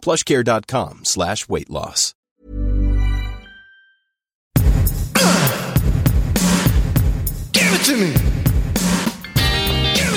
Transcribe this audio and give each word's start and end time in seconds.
plushcare.com 0.00 1.04
slash 1.04 1.48
weight 1.48 1.70
loss. 1.70 2.14
Give 7.52 7.72
it 7.74 7.84
to 7.84 7.96
me. 7.96 8.12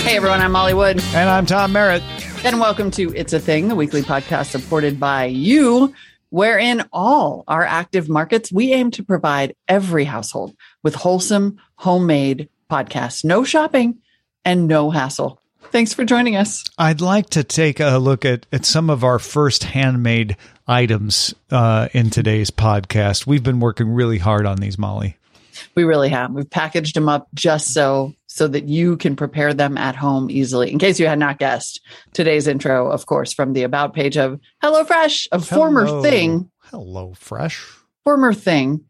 Hey 0.03 0.17
everyone, 0.17 0.41
I'm 0.41 0.51
Molly 0.51 0.73
Wood, 0.73 1.01
And 1.13 1.29
I'm 1.29 1.45
Tom 1.45 1.71
Merritt. 1.73 2.03
and 2.45 2.59
welcome 2.59 2.91
to 2.91 3.13
It's 3.15 3.33
a 3.33 3.39
Thing, 3.39 3.67
the 3.67 3.75
weekly 3.75 4.01
podcast 4.01 4.47
supported 4.51 4.99
by 4.99 5.25
you, 5.25 5.93
wherein 6.29 6.83
all 6.91 7.43
our 7.47 7.63
active 7.63 8.09
markets, 8.09 8.52
we 8.52 8.73
aim 8.73 8.91
to 8.91 9.03
provide 9.03 9.55
every 9.67 10.03
household 10.03 10.55
with 10.83 10.95
wholesome, 10.95 11.57
homemade 11.75 12.49
podcasts. 12.69 13.23
No 13.23 13.43
shopping 13.43 13.99
and 14.45 14.67
no 14.67 14.89
hassle. 14.89 15.39
Thanks 15.73 15.91
for 15.91 16.05
joining 16.05 16.35
us. 16.35 16.63
I'd 16.77 17.01
like 17.01 17.31
to 17.31 17.43
take 17.43 17.79
a 17.79 17.97
look 17.97 18.25
at, 18.25 18.45
at 18.51 18.63
some 18.63 18.91
of 18.91 19.03
our 19.03 19.17
first 19.17 19.63
handmade 19.63 20.37
items 20.67 21.33
uh, 21.49 21.89
in 21.93 22.11
today's 22.11 22.51
podcast. 22.51 23.25
We've 23.25 23.41
been 23.41 23.59
working 23.59 23.89
really 23.89 24.19
hard 24.19 24.45
on 24.45 24.57
these, 24.57 24.77
Molly. 24.77 25.17
We 25.73 25.83
really 25.83 26.09
have. 26.09 26.30
We've 26.30 26.47
packaged 26.47 26.95
them 26.95 27.09
up 27.09 27.27
just 27.33 27.73
so 27.73 28.13
so 28.27 28.47
that 28.49 28.65
you 28.65 28.97
can 28.97 29.15
prepare 29.15 29.52
them 29.52 29.75
at 29.80 29.95
home 29.95 30.30
easily. 30.30 30.71
In 30.71 30.77
case 30.77 30.99
you 30.99 31.07
had 31.07 31.17
not 31.17 31.39
guessed, 31.39 31.81
today's 32.13 32.45
intro, 32.45 32.91
of 32.91 33.08
course, 33.08 33.33
from 33.33 33.53
the 33.53 33.63
about 33.63 33.95
page 33.95 34.15
of 34.15 34.39
HelloFresh, 34.63 35.30
a 35.31 35.39
former 35.39 36.03
thing, 36.03 36.52
Hello, 36.65 37.15
Fresh. 37.15 37.65
former 38.03 38.31
thing, 38.31 38.85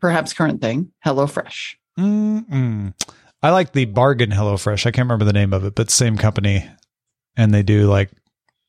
perhaps 0.00 0.32
current 0.32 0.60
thing, 0.60 0.90
HelloFresh. 1.06 1.76
Mm-mm. 1.96 2.94
I 3.46 3.50
like 3.50 3.70
the 3.70 3.84
bargain 3.84 4.30
HelloFresh. 4.30 4.86
I 4.86 4.90
can't 4.90 5.06
remember 5.06 5.24
the 5.24 5.32
name 5.32 5.52
of 5.52 5.64
it, 5.64 5.76
but 5.76 5.88
same 5.88 6.16
company. 6.16 6.68
And 7.36 7.54
they 7.54 7.62
do 7.62 7.86
like 7.86 8.10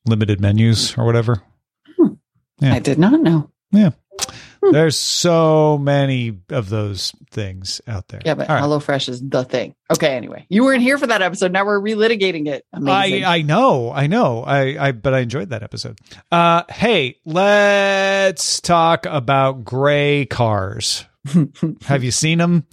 limited 0.06 0.39
menus 0.39 0.95
or 0.95 1.03
whatever. 1.03 1.42
Yeah. 2.59 2.75
I 2.75 2.78
did 2.78 3.00
not 3.00 3.20
know. 3.20 3.50
Yeah. 3.72 3.89
There's 4.72 4.95
so 4.95 5.80
many 5.80 6.38
of 6.50 6.70
those 6.70 7.11
things 7.31 7.81
out 7.88 8.08
there. 8.09 8.22
Yeah, 8.23 8.36
but 8.36 8.52
All 8.52 8.55
right. 8.55 8.64
HelloFresh 8.64 9.09
is 9.09 9.28
the 9.28 9.44
thing. 9.44 9.73
Okay, 9.92 10.16
anyway, 10.16 10.45
you 10.48 10.64
weren't 10.64 10.83
here 10.83 11.00
for 11.00 11.08
that 11.08 11.23
episode. 11.23 11.52
Now 11.52 11.66
we're 11.66 11.81
relitigating 11.81 12.48
it. 12.48 12.64
Amazing. 12.72 13.25
I, 13.25 13.38
I 13.38 13.42
know, 13.42 13.92
I 13.92 14.05
know. 14.05 14.44
I, 14.44 14.89
I 14.89 14.92
but 14.92 15.16
I 15.16 15.20
enjoyed 15.22 15.50
that 15.50 15.64
episode. 15.64 15.98
Uh 16.31 16.64
hey, 16.70 17.17
let's 17.25 18.61
talk 18.61 19.08
about 19.08 19.64
gray 19.64 20.28
cars. 20.28 21.05
Have 21.86 22.03
you 22.03 22.11
seen 22.11 22.38
them? 22.38 22.67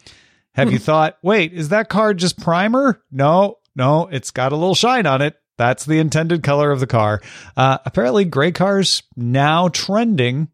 Have 0.55 0.72
you 0.72 0.78
thought, 0.78 1.19
wait, 1.22 1.52
is 1.52 1.70
that 1.70 1.88
car 1.88 2.14
just 2.14 2.41
primer? 2.41 3.02
No, 3.10 3.58
no, 3.74 4.06
it's 4.06 4.30
got 4.30 4.52
a 4.52 4.56
little 4.56 4.74
shine 4.74 5.06
on 5.06 5.20
it. 5.20 5.36
That's 5.56 5.84
the 5.84 5.98
intended 5.98 6.42
color 6.42 6.70
of 6.70 6.80
the 6.80 6.86
car. 6.86 7.20
Uh, 7.56 7.78
apparently, 7.84 8.24
gray 8.24 8.52
cars 8.52 9.02
now 9.16 9.69
trending 9.69 10.48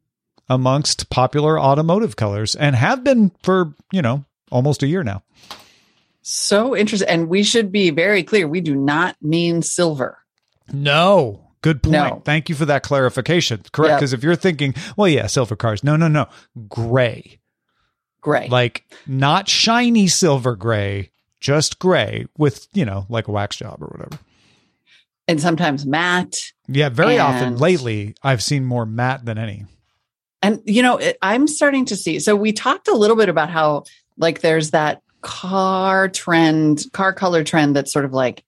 amongst 0.49 1.09
popular 1.11 1.59
automotive 1.61 2.17
colors 2.17 2.55
and 2.55 2.75
have 2.77 3.05
been 3.05 3.31
for, 3.43 3.75
you 3.93 4.03
know, 4.03 4.25
almost 4.51 4.83
a 4.83 4.87
year 4.87 5.03
now. 5.03 5.23
so 6.23 6.77
interesting. 6.77 7.09
And 7.09 7.29
we 7.29 7.43
should 7.43 7.71
be 7.73 7.91
very 7.91 8.23
clear. 8.23 8.47
We 8.49 8.61
do 8.61 8.75
not 8.75 9.17
mean 9.23 9.63
silver. 9.63 10.19
No. 10.73 11.47
Good 11.63 11.83
point. 11.83 11.93
No. 11.93 12.23
Thank 12.25 12.49
you 12.49 12.55
for 12.55 12.65
that 12.67 12.83
clarification. 12.83 13.63
Correct. 13.73 13.91
Yep. 13.91 13.99
Because 13.99 14.13
if 14.13 14.23
you're 14.23 14.37
thinking, 14.37 14.75
well, 14.97 15.09
yeah, 15.09 15.27
silver 15.27 15.57
cars. 15.57 15.85
No, 15.85 15.97
no, 15.97 16.09
no. 16.09 16.27
Gray. 16.69 17.39
Gray. 18.21 18.49
Like 18.49 18.85
not 19.07 19.49
shiny 19.49 20.09
silver 20.09 20.57
gray, 20.57 21.11
just 21.41 21.79
gray 21.79 22.27
with, 22.37 22.67
you 22.73 22.85
know, 22.85 23.07
like 23.09 23.29
a 23.29 23.33
wax 23.33 23.57
job 23.57 23.83
or 23.83 23.87
whatever. 23.87 24.19
and 25.29 25.41
sometimes 25.41 25.87
matte. 25.87 26.53
Yeah, 26.69 26.89
very 26.89 27.19
often 27.19 27.57
lately, 27.57 28.15
I've 28.23 28.43
seen 28.43 28.65
more 28.65 28.85
matte 28.87 29.25
than 29.25 29.39
any. 29.39 29.65
And, 30.43 30.61
you 30.65 30.83
know, 30.83 30.97
it, 30.97 31.19
I'm 31.23 31.47
starting 31.47 31.85
to 31.87 31.97
see. 31.97 32.19
So 32.19 32.35
we 32.35 32.53
talked 32.53 32.89
a 32.89 32.95
little 32.95 33.17
bit 33.17 33.29
about 33.29 33.51
how, 33.51 33.85
like, 34.17 34.41
there's 34.41 34.71
that 34.71 35.03
car 35.21 36.09
trend, 36.09 36.85
car 36.93 37.13
color 37.13 37.45
trend 37.45 37.77
that's 37.77 37.93
sort 37.93 38.05
of 38.07 38.13
like 38.13 38.43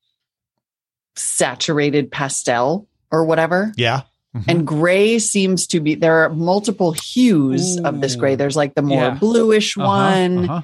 saturated 1.16 2.10
pastel 2.10 2.88
or 3.10 3.24
whatever. 3.24 3.72
Yeah. 3.76 4.02
Mhm. 4.36 4.44
And 4.48 4.66
gray 4.66 5.18
seems 5.18 5.66
to 5.68 5.80
be, 5.80 5.94
there 5.94 6.24
are 6.24 6.30
multiple 6.30 6.92
hues 6.92 7.78
of 7.78 8.00
this 8.00 8.16
gray. 8.16 8.34
There's 8.34 8.56
like 8.56 8.74
the 8.74 8.80
more 8.82 9.02
Yeah. 9.02 9.10
bluish 9.14 9.76
Uh-huh, 9.76 9.86
one. 9.86 10.44
uh-huh. 10.48 10.62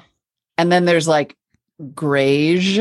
And 0.57 0.71
then 0.71 0.85
there's 0.85 1.07
like 1.07 1.35
grayish, 1.93 2.79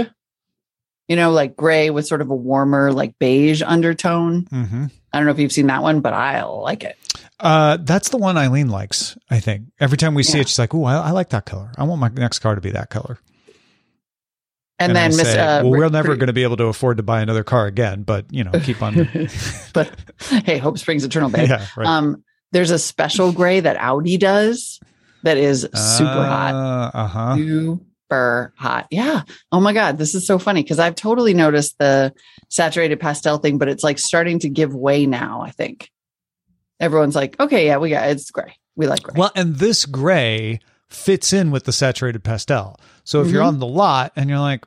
you 1.09 1.17
know, 1.17 1.31
like 1.31 1.57
gray 1.57 1.91
with 1.91 2.07
sort 2.07 2.21
of 2.23 2.31
a 2.31 2.35
warmer, 2.35 2.93
like 2.93 3.19
beige 3.19 3.63
undertone. 3.65 4.45
Mhm. 4.51 4.91
I 5.13 5.19
don't 5.19 5.27
know 5.27 5.33
if 5.33 5.39
you've 5.39 5.53
seen 5.53 5.67
that 5.69 5.83
one, 5.83 6.01
but 6.01 6.13
I 6.15 6.43
like 6.45 6.85
it. 6.85 6.97
Uh, 7.41 7.77
that's 7.81 8.09
the 8.09 8.17
one 8.19 8.37
Eileen 8.37 8.69
likes, 8.69 9.17
I 9.31 9.41
think. 9.41 9.65
Every 9.79 9.97
time 9.99 10.15
we 10.15 10.23
see 10.23 10.39
Yeah. 10.39 10.43
it, 10.43 10.49
she's 10.49 10.59
like, 10.59 10.75
oh, 10.75 10.85
I, 10.85 10.97
I 10.97 11.11
like 11.13 11.29
that 11.31 11.45
color. 11.47 11.71
I 11.79 11.85
want 11.85 12.01
my 12.01 12.09
next 12.09 12.41
car 12.41 12.55
to 12.55 12.61
be 12.61 12.71
that 12.73 12.91
color. 12.91 13.19
And, 14.79 14.95
then 14.95 15.11
Miss, 15.11 15.23
say, 15.33 15.39
uh, 15.39 15.65
well, 15.65 15.73
we're 15.73 15.89
never 15.89 16.15
going 16.15 16.29
to 16.29 16.33
be 16.33 16.45
able 16.45 16.57
to 16.59 16.67
afford 16.67 16.99
to 16.99 17.03
buy 17.03 17.21
another 17.21 17.43
car 17.43 17.67
again, 17.67 18.03
but, 18.05 18.27
you 18.31 18.45
know, 18.45 18.53
keep 18.63 18.81
on. 18.81 18.95
but 19.73 19.91
hey, 20.45 20.59
hope 20.59 20.79
springs 20.79 21.05
eternal, 21.05 21.31
babe. 21.31 21.49
yeah, 21.51 21.67
right. 21.77 21.87
Um, 21.87 22.23
there's 22.53 22.71
a 22.71 22.79
special 22.79 23.33
gray 23.33 23.61
that 23.61 23.77
Audi 23.77 24.17
does 24.17 24.81
that 25.25 25.37
is 25.37 25.63
super 25.63 26.25
hot. 26.25 26.91
Uh 26.95 27.07
huh. 27.07 27.37
Super 27.37 28.55
hot. 28.57 28.87
Yeah. 28.91 29.23
Oh 29.53 29.61
my 29.61 29.73
God. 29.73 29.99
This 29.99 30.15
is 30.15 30.27
so 30.27 30.39
funny 30.39 30.63
because 30.63 30.79
I've 30.79 30.95
totally 30.95 31.35
noticed 31.35 31.77
the 31.79 32.15
saturated 32.49 33.01
pastel 33.01 33.39
thing, 33.39 33.59
but 33.59 33.69
it's 33.69 33.85
like 33.85 33.99
starting 33.99 34.39
to 34.41 34.49
give 34.49 34.75
way 34.75 35.07
now, 35.07 35.43
I 35.43 35.51
think. 35.51 35.91
Everyone's 36.81 37.17
like, 37.17 37.39
okay, 37.41 37.67
yeah, 37.67 37.79
we 37.79 37.91
got 37.91 38.09
it's 38.09 38.31
gray. 38.31 38.55
We 38.77 38.87
like 38.87 39.03
gray. 39.03 39.15
Well, 39.17 39.33
and 39.35 39.57
this 39.57 39.85
gray 39.85 40.61
fits 40.91 41.33
in 41.33 41.51
with 41.51 41.65
the 41.65 41.73
saturated 41.73 42.25
pastel. 42.25 42.79
So 43.05 43.21
if 43.23 43.31
you're 43.31 43.43
Mhm. 43.43 43.49
on 43.49 43.59
the 43.59 43.67
lot 43.67 44.13
and 44.17 44.29
you're 44.31 44.39
like, 44.39 44.67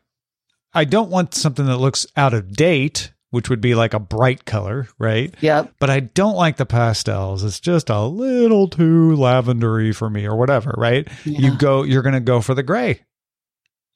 I 0.74 0.86
don't 0.86 1.10
want 1.10 1.34
something 1.36 1.66
that 1.66 1.78
looks 1.78 2.06
out 2.16 2.34
of 2.34 2.54
date, 2.54 3.12
which 3.32 3.50
would 3.50 3.62
be 3.62 3.76
like 3.76 3.94
a 3.94 4.00
bright 4.00 4.46
color, 4.46 4.88
right? 5.00 5.34
yep. 5.42 5.74
But 5.80 5.90
I 5.90 6.00
don't 6.02 6.36
like 6.36 6.58
the 6.58 6.66
pastels. 6.66 7.44
It's 7.44 7.60
just 7.60 7.90
a 7.90 8.02
little 8.06 8.68
too 8.68 9.16
lavendery 9.18 9.96
for 9.96 10.10
me 10.10 10.26
or 10.26 10.36
whatever, 10.36 10.74
right? 10.78 11.08
You 11.26 11.56
go, 11.58 11.84
you're 11.84 12.02
going 12.04 12.14
to 12.14 12.20
go 12.20 12.42
for 12.42 12.54
the 12.54 12.64
gray. 12.64 13.02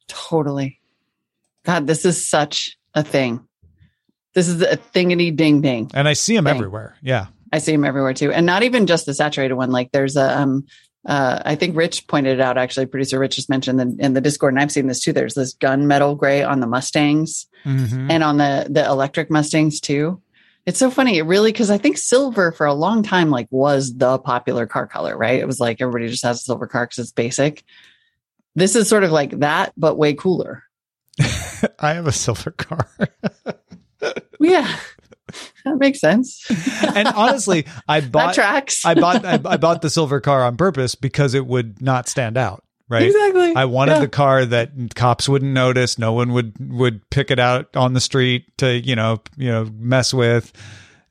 Totally. 0.07 0.80
God, 1.66 1.88
this 1.88 2.06
is 2.06 2.28
such 2.28 2.78
a 2.94 3.03
thing. 3.03 3.46
This 4.34 4.47
is 4.47 4.62
a 4.62 4.78
thingity 4.78 5.36
ding 5.36 5.62
ding. 5.62 5.90
And 5.94 6.07
I 6.07 6.13
see 6.13 6.36
them 6.36 6.46
Thing. 6.46 6.56
everywhere. 6.56 6.96
Yeah. 7.02 7.28
I 7.52 7.59
see 7.59 7.72
them 7.72 7.86
everywhere 7.86 8.13
too. 8.13 8.31
And 8.31 8.46
not 8.46 8.63
even 8.63 8.86
just 8.86 9.06
the 9.06 9.13
saturated 9.13 9.53
one. 9.56 9.72
Like 9.72 9.92
there's 9.92 10.16
a, 10.18 10.40
um, 10.40 10.66
uh, 11.05 11.41
I 11.45 11.55
think 11.55 11.75
Rich 11.75 12.07
pointed 12.07 12.39
it 12.39 12.41
out, 12.41 12.57
actually, 12.57 12.85
producer 12.88 13.19
Rich 13.19 13.35
just 13.35 13.49
mentioned 13.49 13.79
in, 13.79 13.99
in 13.99 14.13
the 14.13 14.21
Discord, 14.21 14.53
and 14.53 14.61
I've 14.61 14.71
seen 14.71 14.88
this 14.88 14.99
too. 14.99 15.13
There's 15.13 15.33
this 15.35 15.53
gunmetal 15.55 16.17
gray 16.17 16.43
on 16.43 16.59
the 16.59 16.67
Mustangs 16.67 17.47
Mhm. 17.66 18.11
and 18.11 18.23
on 18.23 18.38
the, 18.38 18.67
the 18.69 18.85
electric 18.85 19.29
Mustangs 19.31 19.79
too. 19.79 20.21
It's 20.65 20.79
so 20.79 20.89
funny. 20.89 21.17
It 21.19 21.23
really, 21.23 21.53
cause 21.53 21.69
I 21.69 21.77
think 21.77 21.97
silver 21.97 22.51
for 22.51 22.65
a 22.65 22.73
long 22.73 23.03
time, 23.03 23.29
like 23.29 23.47
was 23.51 23.95
the 23.95 24.17
popular 24.19 24.65
car 24.65 24.88
color, 24.88 25.15
right? 25.15 25.39
It 25.39 25.45
was 25.47 25.59
like 25.59 25.79
everybody 25.79 26.07
just 26.09 26.24
has 26.24 26.41
a 26.41 26.44
silver 26.44 26.65
car 26.68 26.85
because 26.85 27.00
it's 27.00 27.12
basic. 27.12 27.63
This 28.56 28.75
is 28.75 28.88
sort 28.89 29.03
of 29.03 29.12
like 29.12 29.39
that, 29.41 29.74
but 29.77 29.95
way 29.97 30.13
cooler. 30.13 30.63
I 31.80 31.94
have 31.94 32.07
a 32.07 32.12
silver 32.12 32.51
car. 32.51 32.88
Yeah. 34.39 34.75
That 35.63 35.77
makes 35.77 36.00
sense. 36.00 36.45
and 36.95 37.07
honestly, 37.07 37.66
I 37.88 38.01
bought 38.01 38.36
tracks. 38.36 38.86
I 38.86 38.94
bought 38.94 39.25
I, 39.25 39.39
I 39.45 39.57
bought 39.57 39.81
the 39.81 39.89
silver 39.89 40.19
car 40.19 40.44
on 40.44 40.57
purpose 40.57 40.95
because 40.95 41.33
it 41.33 41.45
would 41.48 41.81
not 41.81 42.07
stand 42.07 42.38
out. 42.38 42.63
Right. 42.88 43.04
Exactly. 43.07 43.56
I 43.56 43.66
wanted 43.66 43.94
Yeah. 43.94 44.00
the 44.01 44.07
car 44.07 44.45
that 44.45 44.94
cops 44.94 45.27
wouldn't 45.27 45.51
notice. 45.51 45.98
No 45.98 46.13
one 46.13 46.33
would 46.33 46.54
would 46.60 47.10
pick 47.10 47.31
it 47.31 47.39
out 47.39 47.75
on 47.75 47.94
the 47.94 48.00
street 48.00 48.45
to 48.60 48.80
you 48.80 48.95
know 48.95 49.22
you 49.38 49.50
know 49.50 49.68
mess 49.80 50.13
with. 50.13 50.54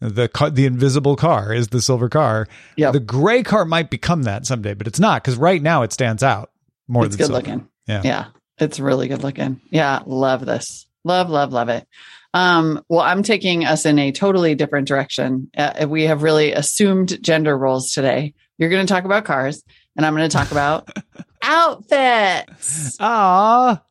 The 0.00 0.28
car, 0.28 0.50
the 0.50 0.66
invisible 0.66 1.16
car 1.16 1.52
is 1.54 1.68
the 1.68 1.80
silver 1.80 2.08
car. 2.08 2.46
Yeah. 2.76 2.90
The 2.90 3.00
gray 3.00 3.42
car 3.42 3.64
might 3.64 3.90
become 3.90 4.24
that 4.24 4.44
someday, 4.46 4.74
but 4.74 4.86
it's 4.86 5.00
not 5.00 5.22
because 5.24 5.36
right 5.36 5.62
now 5.62 5.82
it 5.82 5.92
stands 5.92 6.22
out 6.22 6.50
more 6.88 7.06
it's 7.06 7.16
than 7.16 7.26
good 7.26 7.32
silver. 7.32 7.40
looking. 7.50 7.68
Yeah. 7.86 8.02
Yeah. 8.04 8.24
It's 8.58 8.78
really 8.78 9.08
good 9.08 9.22
looking. 9.24 9.60
Yeah. 9.70 10.00
Love 10.04 10.44
this. 10.44 10.86
Love, 11.04 11.30
love, 11.30 11.52
love 11.52 11.70
it. 11.70 11.88
Um, 12.34 12.82
well, 12.88 13.00
I'm 13.00 13.22
taking 13.22 13.64
us 13.64 13.86
in 13.86 13.98
a 13.98 14.10
totally 14.12 14.54
different 14.56 14.88
direction. 14.88 15.50
Uh, 15.56 15.86
we 15.88 16.02
have 16.04 16.22
really 16.22 16.52
assumed 16.52 17.22
gender 17.22 17.56
roles 17.56 17.92
today. 17.92 18.34
You're 18.58 18.70
going 18.70 18.86
to 18.86 18.92
talk 18.92 19.04
about 19.04 19.24
cars, 19.24 19.62
and 19.96 20.04
I'm 20.04 20.14
going 20.16 20.28
to 20.28 20.36
talk 20.36 20.50
about 20.50 20.88
outfits. 21.42 22.96
Ah, 23.00 23.82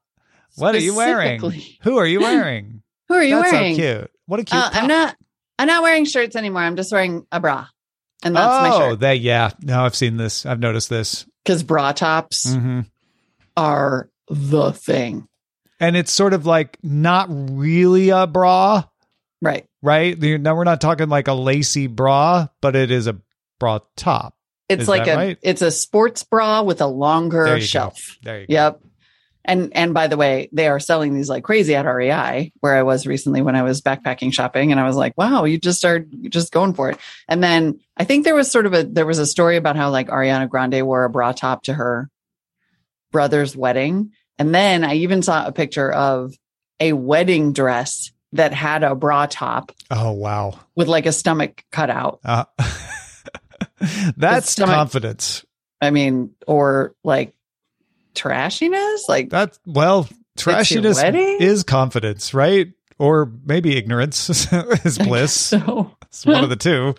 what 0.55 0.75
are 0.75 0.79
you 0.79 0.95
wearing? 0.95 1.39
Who 1.81 1.97
are 1.97 2.05
you 2.05 2.19
wearing? 2.19 2.81
Who 3.07 3.15
are 3.15 3.23
you 3.23 3.37
That's 3.37 3.51
wearing? 3.51 3.75
so 3.75 3.81
cute. 3.81 4.11
What 4.25 4.39
a 4.39 4.43
cute. 4.43 4.61
Uh, 4.61 4.69
I'm 4.73 4.87
not. 4.87 5.15
I'm 5.59 5.67
not 5.67 5.83
wearing 5.83 6.05
shirts 6.05 6.35
anymore. 6.35 6.61
I'm 6.63 6.75
just 6.75 6.91
wearing 6.91 7.25
a 7.31 7.39
bra, 7.39 7.67
and 8.23 8.35
that's 8.35 8.61
my 8.61 8.71
shirt. 8.71 8.91
oh, 8.91 8.95
that 8.95 9.19
yeah. 9.19 9.51
No, 9.61 9.83
I've 9.85 9.95
seen 9.95 10.17
this. 10.17 10.45
I've 10.45 10.59
noticed 10.59 10.89
this. 10.89 11.25
Because 11.43 11.63
bra 11.63 11.91
tops 11.91 12.53
hmm 12.53 12.81
are 13.55 14.09
the 14.29 14.71
thing, 14.73 15.27
And 15.83 15.97
it's 15.97 16.11
sort 16.13 16.33
of 16.33 16.45
like 16.45 16.77
not 16.81 17.27
really 17.29 18.09
a 18.09 18.25
bra, 18.25 18.83
right? 19.41 19.65
right? 19.81 20.17
Now 20.17 20.55
we're 20.55 20.63
not 20.63 20.79
talking 20.79 21.09
like 21.09 21.27
a 21.27 21.33
lacy 21.33 21.87
bra, 21.87 22.47
but 22.61 22.75
it 22.75 22.89
is 22.89 23.07
a 23.07 23.19
bra 23.59 23.79
top. 23.97 24.37
It's 24.69 24.83
Is 24.83 24.87
like 24.87 25.07
a 25.07 25.15
right? 25.15 25.37
it's 25.41 25.61
a 25.61 25.71
sports 25.71 26.23
bra 26.23 26.61
with 26.63 26.79
a 26.79 26.87
longer 26.87 27.45
you 27.45 27.55
go. 27.55 27.59
shelf. 27.59 28.17
There 28.23 28.39
you 28.41 28.47
go. 28.47 28.53
Yep. 28.53 28.81
And 29.45 29.75
and 29.75 29.93
by 29.93 30.07
the 30.07 30.15
way, 30.15 30.47
they 30.53 30.69
are 30.69 30.79
selling 30.79 31.13
these 31.13 31.27
like 31.27 31.43
crazy 31.43 31.75
at 31.75 31.85
REI, 31.85 32.53
where 32.61 32.75
I 32.75 32.83
was 32.83 33.05
recently 33.05 33.41
when 33.41 33.57
I 33.57 33.63
was 33.63 33.81
backpacking 33.81 34.33
shopping, 34.33 34.71
and 34.71 34.79
I 34.79 34.87
was 34.87 34.95
like, 34.95 35.17
wow, 35.17 35.43
you 35.43 35.57
just 35.59 35.83
are 35.83 35.99
just 36.29 36.53
going 36.53 36.73
for 36.73 36.89
it. 36.91 36.97
And 37.27 37.43
then 37.43 37.81
I 37.97 38.05
think 38.05 38.23
there 38.23 38.35
was 38.35 38.49
sort 38.49 38.65
of 38.65 38.73
a 38.73 38.83
there 38.83 39.05
was 39.05 39.19
a 39.19 39.25
story 39.25 39.57
about 39.57 39.75
how 39.75 39.89
like 39.89 40.07
Ariana 40.07 40.47
Grande 40.47 40.85
wore 40.85 41.03
a 41.03 41.09
bra 41.09 41.33
top 41.33 41.63
to 41.63 41.73
her 41.73 42.09
brother's 43.11 43.55
wedding. 43.55 44.11
And 44.39 44.53
then 44.53 44.83
I 44.83 44.95
even 44.95 45.21
saw 45.21 45.45
a 45.45 45.51
picture 45.51 45.91
of 45.91 46.33
a 46.79 46.93
wedding 46.93 47.53
dress 47.53 48.11
that 48.33 48.51
had 48.53 48.83
a 48.83 48.95
bra 48.95 49.27
top 49.29 49.71
Oh 49.91 50.11
wow. 50.11 50.59
with 50.75 50.87
like 50.87 51.05
a 51.05 51.11
stomach 51.11 51.63
cutout. 51.71 52.19
Uh, 52.25 52.45
that's 54.17 54.51
stomach- 54.51 54.73
confidence. 54.75 55.45
I 55.81 55.91
mean, 55.91 56.31
or 56.47 56.95
like 57.03 57.33
trashiness, 58.15 59.07
like 59.09 59.29
That 59.31 59.57
well, 59.65 60.07
trashiness 60.37 61.39
is 61.41 61.63
confidence, 61.63 62.33
right? 62.33 62.71
Or 62.99 63.31
maybe 63.45 63.75
ignorance 63.75 64.29
is 64.85 64.97
bliss. 64.97 65.33
so. 65.33 65.95
It's 66.03 66.25
one 66.25 66.43
of 66.43 66.49
the 66.49 66.55
two. 66.55 66.95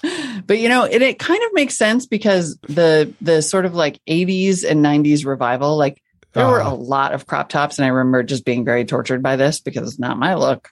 but 0.46 0.58
you 0.60 0.68
know 0.68 0.84
and 0.84 1.02
it 1.02 1.18
kind 1.18 1.42
of 1.44 1.52
makes 1.54 1.76
sense 1.76 2.06
because 2.06 2.56
the 2.68 3.12
the 3.20 3.42
sort 3.42 3.64
of 3.66 3.74
like 3.74 3.98
80s 4.08 4.64
and 4.68 4.84
90s 4.84 5.26
revival 5.26 5.76
like 5.76 6.00
there 6.32 6.46
were 6.46 6.60
a 6.60 6.68
Uh, 6.68 6.74
lot 6.74 7.12
of 7.14 7.26
crop 7.26 7.48
tops 7.48 7.78
and 7.78 7.86
i 7.86 7.88
remember 7.88 8.22
just 8.22 8.44
being 8.44 8.64
very 8.64 8.84
tortured 8.84 9.22
by 9.22 9.36
this 9.36 9.60
because 9.60 9.88
it's 9.88 9.98
not 9.98 10.18
my 10.18 10.34
look. 10.34 10.68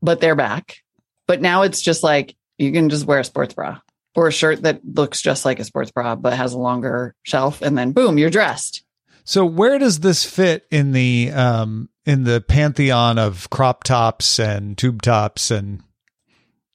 But 0.00 0.20
they're 0.20 0.34
back. 0.36 0.78
But 1.26 1.40
now 1.40 1.62
it's 1.62 1.80
just 1.80 2.02
like 2.02 2.36
you 2.58 2.72
can 2.72 2.88
just 2.90 3.06
wear 3.06 3.20
a 3.20 3.24
sports 3.24 3.54
bra 3.54 3.78
or 4.14 4.28
a 4.28 4.32
shirt 4.32 4.62
that 4.62 4.80
looks 4.84 5.22
just 5.22 5.44
like 5.44 5.58
a 5.60 5.64
sports 5.64 5.90
bra 5.90 6.16
but 6.16 6.34
has 6.34 6.52
a 6.52 6.58
longer 6.58 7.14
shelf 7.22 7.62
and 7.62 7.78
then 7.78 7.92
boom 7.92 8.18
you're 8.18 8.28
dressed. 8.30 8.84
So 9.24 9.44
where 9.46 9.78
does 9.78 10.00
this 10.00 10.24
fit 10.24 10.66
in 10.70 10.92
the 10.92 11.30
um 11.32 11.88
in 12.04 12.24
the 12.24 12.40
pantheon 12.40 13.18
of 13.18 13.48
crop 13.50 13.84
tops 13.84 14.40
and 14.40 14.76
tube 14.76 15.02
tops 15.02 15.50
and 15.52 15.80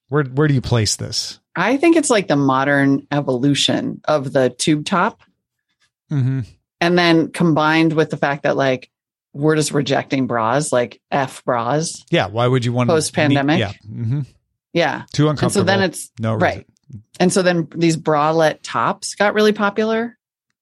where 0.07 0.23
where 0.23 0.47
do 0.47 0.53
you 0.53 0.61
place 0.61 0.95
this? 0.95 1.39
i 1.59 1.75
think 1.75 1.95
it's 1.97 2.09
like 2.11 2.27
the 2.27 2.35
modern 2.35 3.05
evolution 3.11 3.99
of 4.05 4.31
the 4.31 4.49
tube 4.51 4.85
top. 4.85 5.21
Mm-hmm. 6.11 6.41
And 6.81 6.97
then 6.97 7.31
combined 7.31 7.93
with 7.93 8.09
the 8.09 8.17
fact 8.17 8.43
that 8.43 8.55
like 8.55 8.89
we're 9.33 9.55
just 9.55 9.71
rejecting 9.71 10.25
bras 10.27 10.71
like 10.71 10.99
f 11.11 11.43
bras 11.45 12.03
Yeah. 12.09 12.27
Why 12.27 12.47
would 12.47 12.65
you 12.65 12.73
want 12.73 12.89
to- 12.89 12.93
Post-pandemic? 12.95 13.59
Yeah. 13.59 13.73
Mm-hmm. 13.87 14.21
yeah 14.73 15.03
Too 15.13 15.29
uncomfortable. 15.29 15.61
and 15.61 15.67
so 15.69 15.77
then 15.77 15.81
it's 15.83 16.11
no 16.19 16.33
reason. 16.33 16.41
right 16.47 16.67
and 17.19 17.31
so 17.33 17.41
then 17.41 17.67
these 17.75 17.97
bralette 17.97 18.59
tops 18.63 19.15
got 19.15 19.33
really 19.33 19.53
popular 19.53 20.17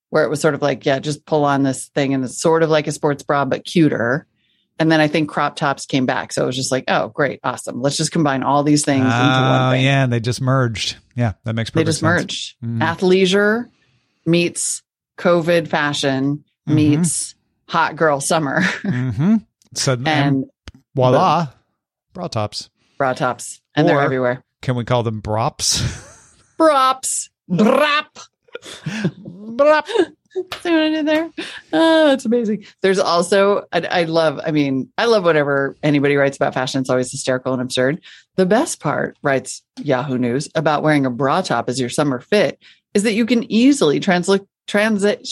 where 0.10 0.24
it 0.24 0.30
was 0.30 0.40
sort 0.42 0.54
of 0.56 0.62
like 0.62 0.86
yeah 0.86 1.00
just 1.00 1.26
pull 1.26 1.46
on 1.46 1.64
this 1.64 1.88
thing 1.90 2.14
and 2.14 2.24
it's 2.24 2.40
sort 2.40 2.64
of 2.64 2.70
like 2.70 2.88
a 2.88 2.92
sports 2.92 3.24
bra 3.24 3.46
but 3.46 3.64
cuter 3.66 4.26
and 4.80 4.92
then 4.92 5.00
i 5.00 5.08
think 5.08 5.30
crop 5.30 5.56
tops 5.56 5.86
came 5.86 6.06
back 6.06 6.34
so 6.34 6.44
it 6.44 6.48
was 6.48 6.56
just 6.56 6.72
like 6.72 6.84
oh 6.88 7.10
great 7.10 7.40
awesome 7.44 7.82
let's 7.82 7.96
just 7.98 8.12
combine 8.12 8.42
all 8.44 8.64
these 8.64 8.84
things 8.84 9.06
into 9.06 9.16
Oh 9.16 9.50
one 9.60 9.72
thing 9.74 9.84
yeah, 9.86 10.04
and 10.04 10.12
they 10.14 10.20
just 10.20 10.42
merged. 10.42 10.98
Yeah, 11.16 11.34
that 11.46 11.54
makes 11.54 11.70
perfect. 11.70 11.86
they 11.86 11.90
just 11.90 12.00
sense. 12.02 12.04
merged 12.04 12.56
Mhm. 12.64 12.80
athleisure 12.82 13.70
meets 14.26 14.82
covid 15.18 15.68
fashion 15.68 16.44
Mhm. 16.68 16.74
meets 16.74 17.36
hot 17.68 17.96
girl 17.96 18.20
summer 18.20 18.62
Mm-hmm. 18.62 19.36
So 19.74 19.94
and 20.06 20.08
and 20.08 20.46
voila, 20.96 21.48
bra 22.14 22.28
tops. 22.28 22.70
bra 22.98 23.14
tops 23.14 23.62
and 23.76 23.88
they're 23.88 24.02
everywhere 24.02 24.44
Can 24.62 24.76
we 24.76 24.84
call 24.84 25.04
them 25.04 25.20
brops? 25.20 25.82
props 26.58 27.30
brap 27.50 28.06
Brop. 29.20 29.86
See 29.88 30.72
what 30.72 30.82
I 30.82 30.90
did 30.90 31.06
there? 31.06 31.30
Oh, 31.72 32.08
that's 32.08 32.26
amazing. 32.26 32.66
There's 32.82 33.00
also, 33.00 33.64
I, 33.72 33.82
I 33.82 34.04
love, 34.04 34.40
I 34.46 34.52
mean, 34.52 34.90
I 34.98 35.06
love 35.06 35.24
whatever 35.24 35.78
anybody 35.84 36.16
writes 36.16 36.36
about 36.36 36.54
fashion. 36.54 36.82
It's 36.82 36.90
always 36.90 37.12
hysterical 37.12 37.54
and 37.54 37.62
absurd. 37.62 38.02
The 38.36 38.46
best 38.46 38.80
part, 38.82 39.18
writes 39.22 39.62
Yahoo 39.82 40.18
News, 40.18 40.50
about 40.56 40.84
wearing 40.84 41.06
a 41.06 41.10
bra 41.10 41.42
top 41.42 41.70
as 41.70 41.80
your 41.80 41.88
summer 41.90 42.20
fit 42.20 42.60
is 42.94 43.04
that 43.04 43.14
you 43.14 43.26
can 43.26 43.50
easily 43.52 44.00
transli- 44.02 44.46
transit, 44.68 45.28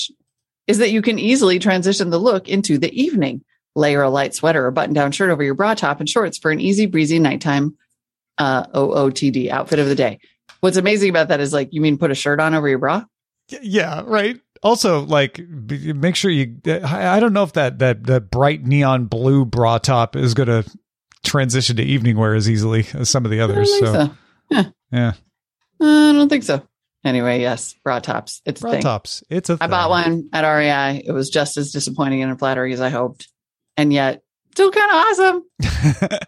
is 0.68 0.78
that 0.78 0.92
you 0.92 1.02
can 1.02 1.20
easily 1.20 1.60
transition 1.60 2.10
the 2.10 2.20
look 2.20 2.48
into 2.50 2.78
the 2.78 2.92
evening. 3.00 3.44
Layer 3.76 4.04
a 4.04 4.10
light 4.10 4.36
sweater 4.36 4.66
or 4.66 4.72
button 4.72 4.94
down 4.94 5.12
shirt 5.12 5.32
over 5.32 5.44
your 5.44 5.56
bra 5.56 5.74
top 5.74 6.00
and 6.00 6.08
shorts 6.08 6.38
for 6.38 6.52
an 6.52 6.60
easy 6.60 6.86
breezy 6.86 7.18
nighttime 7.18 7.76
uh, 8.38 8.68
OOTD 8.68 9.50
outfit 9.50 9.80
of 9.80 9.88
the 9.88 9.96
day. 9.96 10.20
What's 10.60 10.78
amazing 10.78 11.10
about 11.10 11.30
that 11.30 11.40
is 11.40 11.54
like, 11.54 11.70
you 11.72 11.82
mean 11.82 11.98
put 11.98 12.12
a 12.12 12.16
shirt 12.16 12.40
on 12.40 12.54
over 12.54 12.70
your 12.70 12.78
bra? 12.78 13.04
Yeah, 13.62 14.04
right. 14.06 14.40
Also, 14.62 15.02
like, 15.02 15.40
make 15.50 16.16
sure 16.16 16.32
you. 16.32 16.56
I 16.66 17.18
I 17.18 17.20
don't 17.20 17.34
know 17.34 17.44
if 17.44 17.54
that 17.54 17.80
that 17.80 18.06
that 18.06 18.30
bright 18.32 18.64
neon 18.64 19.06
blue 19.06 19.44
bra 19.44 19.78
top 19.80 20.16
is 20.16 20.34
going 20.34 20.48
to 20.48 20.64
transition 21.26 21.76
to 21.78 21.84
evening 21.84 22.16
wear 22.18 22.34
as 22.36 22.50
easily 22.50 22.86
as 22.94 23.10
some 23.10 23.26
of 23.26 23.32
the 23.32 23.42
I 23.42 23.48
don't 23.48 23.52
others. 23.52 23.70
think 23.72 23.86
So, 23.86 23.94
so. 24.54 24.72
yeah, 24.92 25.14
Uh, 25.82 26.10
I 26.10 26.14
don't 26.14 26.30
think 26.30 26.44
so. 26.44 26.62
Anyway, 27.06 27.42
yes, 27.42 27.76
bra 27.84 28.00
tops. 28.00 28.42
It's 28.46 28.64
a 28.64 28.70
thing. 28.72 28.82
tops. 28.82 29.24
It's 29.30 29.50
a. 29.50 29.58
I 29.60 29.68
bought 29.68 29.90
one 29.90 30.30
at 30.32 30.50
REI. 30.50 31.04
It 31.06 31.12
was 31.12 31.30
just 31.30 31.58
as 31.58 31.72
disappointing 31.72 32.24
and 32.24 32.40
flattering 32.40 32.72
as 32.72 32.80
I 32.80 32.90
hoped, 32.90 33.28
and 33.76 33.92
yet 33.92 34.24
still 34.54 34.72
kind 34.72 34.90
of 34.90 34.96
awesome. 34.96 36.20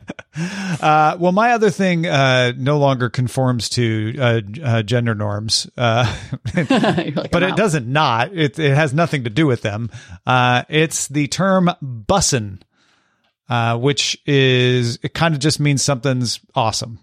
uh, 0.81 1.18
well, 1.19 1.31
my 1.31 1.51
other 1.51 1.69
thing 1.69 2.06
uh, 2.06 2.51
no 2.57 2.77
longer 2.77 3.10
conforms 3.10 3.69
to 3.69 4.16
uh, 4.19 4.42
uh, 4.63 4.83
gender 4.83 5.16
norms, 5.16 5.69
uh, 5.77 6.13
like, 6.56 7.31
but 7.31 7.44
it 7.44 7.56
doesn't 7.56 7.88
not. 7.88 8.36
It 8.36 8.60
it 8.60 8.75
has 8.75 8.94
nothing 8.94 9.24
to 9.24 9.29
do 9.29 9.48
with 9.48 9.62
them. 9.62 9.89
Uh, 10.25 10.63
it's 10.67 11.08
the 11.08 11.27
term 11.27 11.72
bussin, 11.82 12.62
uh, 13.48 13.77
which 13.77 14.17
is 14.25 15.00
it 15.03 15.13
kind 15.13 15.34
of 15.34 15.39
just 15.39 15.60
means 15.60 15.82
something's 15.84 16.39
awesome. 16.53 17.00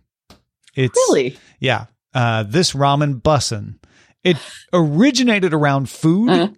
It's 0.74 0.96
Really? 1.08 1.38
yeah. 1.58 1.86
Uh, 2.14 2.42
this 2.44 2.72
ramen 2.72 3.20
bussin. 3.22 3.76
It 4.24 4.36
originated 4.72 5.52
around 5.54 5.88
food 5.88 6.30
Uh-huh. 6.30 6.48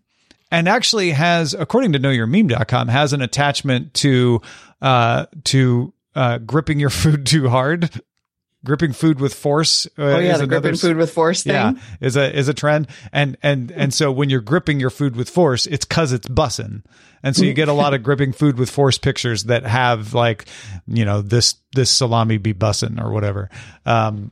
and 0.50 0.68
actually 0.68 1.10
has, 1.12 1.54
according 1.54 1.92
to 1.92 1.98
knowyourmeme.com, 1.98 2.88
has 2.88 3.12
an 3.12 3.22
attachment 3.22 3.94
to 3.94 4.40
uh, 4.82 5.26
to 5.44 5.92
uh, 6.14 6.38
gripping 6.38 6.78
your 6.80 6.90
food 7.02 7.24
too 7.26 7.48
hard. 7.48 7.90
Gripping 8.64 8.94
food 8.94 9.20
with 9.20 9.34
force. 9.34 9.84
Uh, 9.98 10.02
Oh 10.04 10.08
yeah, 10.18 10.38
the 10.38 10.44
another 10.44 10.46
gripping 10.46 10.76
food 10.78 10.96
with 10.96 11.10
force 11.10 11.42
thing. 11.42 11.52
yeah, 11.52 11.72
is 12.00 12.16
a 12.16 12.34
is 12.34 12.48
a 12.48 12.54
trend, 12.54 12.88
and 13.12 13.36
and 13.42 13.70
and 13.70 13.92
so 13.92 14.10
when 14.10 14.30
you're 14.30 14.40
gripping 14.40 14.80
your 14.80 14.88
food 14.88 15.16
with 15.16 15.28
force, 15.28 15.66
it's 15.66 15.84
because 15.84 16.12
it's 16.12 16.26
bussin', 16.28 16.82
and 17.22 17.36
so 17.36 17.44
you 17.44 17.52
get 17.52 17.68
a 17.68 17.74
lot 17.74 17.92
of 17.92 18.02
gripping 18.02 18.32
food 18.32 18.56
with 18.58 18.70
force 18.70 18.96
pictures 18.96 19.44
that 19.44 19.64
have 19.66 20.14
like, 20.14 20.46
you 20.86 21.04
know, 21.04 21.20
this 21.20 21.56
this 21.74 21.90
salami 21.90 22.38
be 22.38 22.54
bussin' 22.54 22.98
or 22.98 23.10
whatever. 23.12 23.50
Um, 23.84 24.30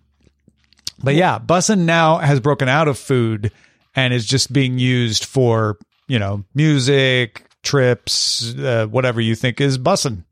but 1.03 1.15
yeah, 1.15 1.39
bussin' 1.39 1.81
now 1.81 2.19
has 2.19 2.41
broken 2.41 2.69
out 2.69 2.89
of 2.89 2.99
food 2.99 3.53
and 3.95 4.15
is 4.15 4.27
just 4.27 4.53
being 4.53 4.79
used 4.79 5.25
for 5.25 5.79
you 6.09 6.19
know 6.19 6.45
music, 6.55 7.47
trips, 7.63 8.55
uh, 8.57 8.87
whatever 8.87 9.21
you 9.21 9.35
think 9.35 9.61
is 9.61 9.79
bussin'. 9.79 10.25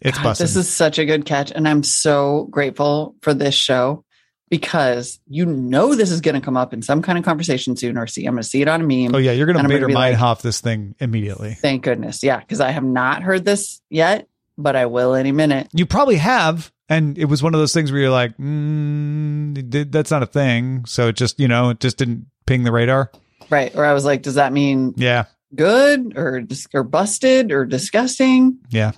It's 0.00 0.18
bussin'. 0.18 0.38
This 0.38 0.56
is 0.56 0.68
such 0.68 0.98
a 0.98 1.04
good 1.04 1.24
catch, 1.24 1.50
and 1.52 1.68
I'm 1.68 1.82
so 1.82 2.48
grateful 2.50 3.14
for 3.22 3.32
this 3.32 3.54
show 3.54 4.04
because 4.50 5.20
you 5.28 5.46
know 5.46 5.94
this 5.94 6.10
is 6.10 6.20
going 6.20 6.34
to 6.34 6.40
come 6.40 6.56
up 6.56 6.72
in 6.72 6.82
some 6.82 7.02
kind 7.02 7.18
of 7.18 7.24
conversation 7.24 7.76
soon, 7.76 7.98
or 7.98 8.06
see 8.06 8.24
I'm 8.26 8.34
going 8.34 8.42
to 8.42 8.48
see 8.48 8.62
it 8.62 8.68
on 8.68 8.80
a 8.80 8.84
meme. 8.84 9.14
oh 9.14 9.18
yeah, 9.18 9.32
you're 9.32 9.46
gonna 9.46 9.58
and 9.58 9.66
I'm 9.66 9.70
Bader 9.70 9.86
be 9.86 9.94
like- 9.94 10.42
this 10.42 10.60
thing 10.60 10.94
immediately. 10.98 11.54
Thank 11.54 11.84
goodness, 11.84 12.22
yeah, 12.22 12.38
because 12.38 12.60
I 12.60 12.70
have 12.70 12.84
not 12.84 13.22
heard 13.22 13.44
this 13.44 13.80
yet, 13.90 14.26
but 14.56 14.76
I 14.76 14.86
will 14.86 15.14
any 15.14 15.32
minute. 15.32 15.68
You 15.72 15.86
probably 15.86 16.16
have. 16.16 16.72
And 16.88 17.18
it 17.18 17.26
was 17.26 17.42
one 17.42 17.54
of 17.54 17.60
those 17.60 17.74
things 17.74 17.92
where 17.92 18.00
you're 18.00 18.10
like, 18.10 18.36
mm, 18.38 19.90
that's 19.92 20.10
not 20.10 20.22
a 20.22 20.26
thing. 20.26 20.84
So 20.86 21.08
it 21.08 21.16
just, 21.16 21.38
you 21.38 21.46
know, 21.48 21.70
it 21.70 21.80
just 21.80 21.98
didn't 21.98 22.26
ping 22.46 22.64
the 22.64 22.72
radar. 22.72 23.10
Right? 23.50 23.74
Or 23.76 23.84
I 23.84 23.92
was 23.92 24.04
like, 24.04 24.22
does 24.22 24.34
that 24.36 24.52
mean 24.52 24.94
Yeah. 24.96 25.24
good 25.54 26.14
or 26.16 26.42
or 26.74 26.82
busted 26.84 27.52
or 27.52 27.64
disgusting? 27.66 28.58
Yeah. 28.70 28.92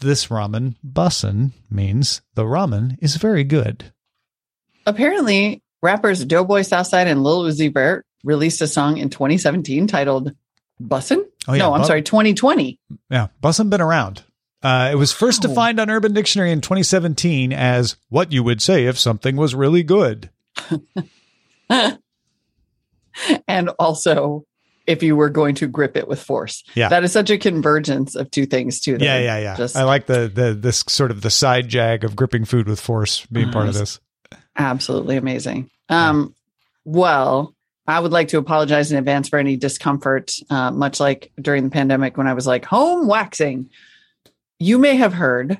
This 0.00 0.26
ramen 0.28 0.76
bussin' 0.86 1.52
means 1.70 2.22
the 2.34 2.44
ramen 2.44 2.96
is 3.00 3.16
very 3.16 3.44
good. 3.44 3.92
apparently 4.86 5.62
Rappers 5.82 6.24
Doughboy 6.24 6.62
Southside 6.62 7.06
and 7.06 7.22
Lil 7.22 7.44
Uzi 7.44 7.72
Vert 7.72 8.04
released 8.24 8.60
a 8.60 8.66
song 8.66 8.96
in 8.98 9.08
2017 9.10 9.86
titled 9.86 10.32
Bussin'? 10.82 11.24
Oh, 11.48 11.52
yeah, 11.54 11.58
no, 11.58 11.74
I'm 11.74 11.82
Bu- 11.82 11.86
sorry, 11.86 12.02
2020. 12.02 12.78
Yeah, 13.10 13.28
bussin' 13.42 13.70
been 13.70 13.80
around. 13.80 14.22
Uh, 14.62 14.90
it 14.92 14.96
was 14.96 15.12
first 15.12 15.42
Wow. 15.44 15.48
defined 15.50 15.80
on 15.80 15.88
Urban 15.90 16.12
Dictionary 16.12 16.52
in 16.52 16.60
2017 16.60 17.52
as 17.52 17.96
what 18.08 18.30
you 18.32 18.42
would 18.42 18.60
say 18.60 18.86
if 18.86 18.98
something 18.98 19.36
was 19.36 19.54
really 19.54 19.82
good. 19.82 20.30
and 23.48 23.68
also 23.78 24.44
if 24.86 25.02
you 25.02 25.14
were 25.14 25.28
going 25.30 25.54
to 25.56 25.66
grip 25.68 25.96
it 25.96 26.08
with 26.08 26.20
force. 26.22 26.64
Yeah. 26.74 26.88
That 26.88 27.04
is 27.04 27.12
such 27.12 27.30
a 27.30 27.38
convergence 27.38 28.16
of 28.16 28.30
two 28.30 28.46
things 28.46 28.80
too. 28.80 28.96
Yeah, 29.00 29.18
yeah, 29.20 29.38
yeah. 29.38 29.56
Just 29.56 29.76
I 29.76 29.84
like 29.84 30.06
the 30.06 30.30
the 30.32 30.52
this 30.54 30.84
sort 30.88 31.10
of 31.10 31.20
the 31.22 31.30
side 31.30 31.68
jag 31.68 32.02
of 32.04 32.16
gripping 32.16 32.44
food 32.44 32.66
with 32.68 32.80
force 32.80 33.24
being 33.26 33.50
part 33.52 33.68
of 33.68 33.74
this. 33.74 34.00
absolutely 34.56 35.16
amazing. 35.16 35.70
Um, 35.88 36.34
well, 36.84 37.54
I 37.86 38.00
would 38.00 38.12
like 38.12 38.28
to 38.28 38.38
apologize 38.38 38.90
in 38.90 38.98
advance 38.98 39.28
for 39.28 39.38
any 39.38 39.56
discomfort, 39.56 40.32
uh, 40.48 40.70
much 40.70 40.98
like 41.00 41.30
during 41.40 41.64
the 41.64 41.70
pandemic 41.70 42.16
when 42.16 42.26
I 42.26 42.34
was 42.34 42.46
like 42.46 42.64
home 42.64 43.06
waxing. 43.06 43.70
You 44.60 44.78
may 44.78 44.94
have 44.96 45.12
heard 45.14 45.58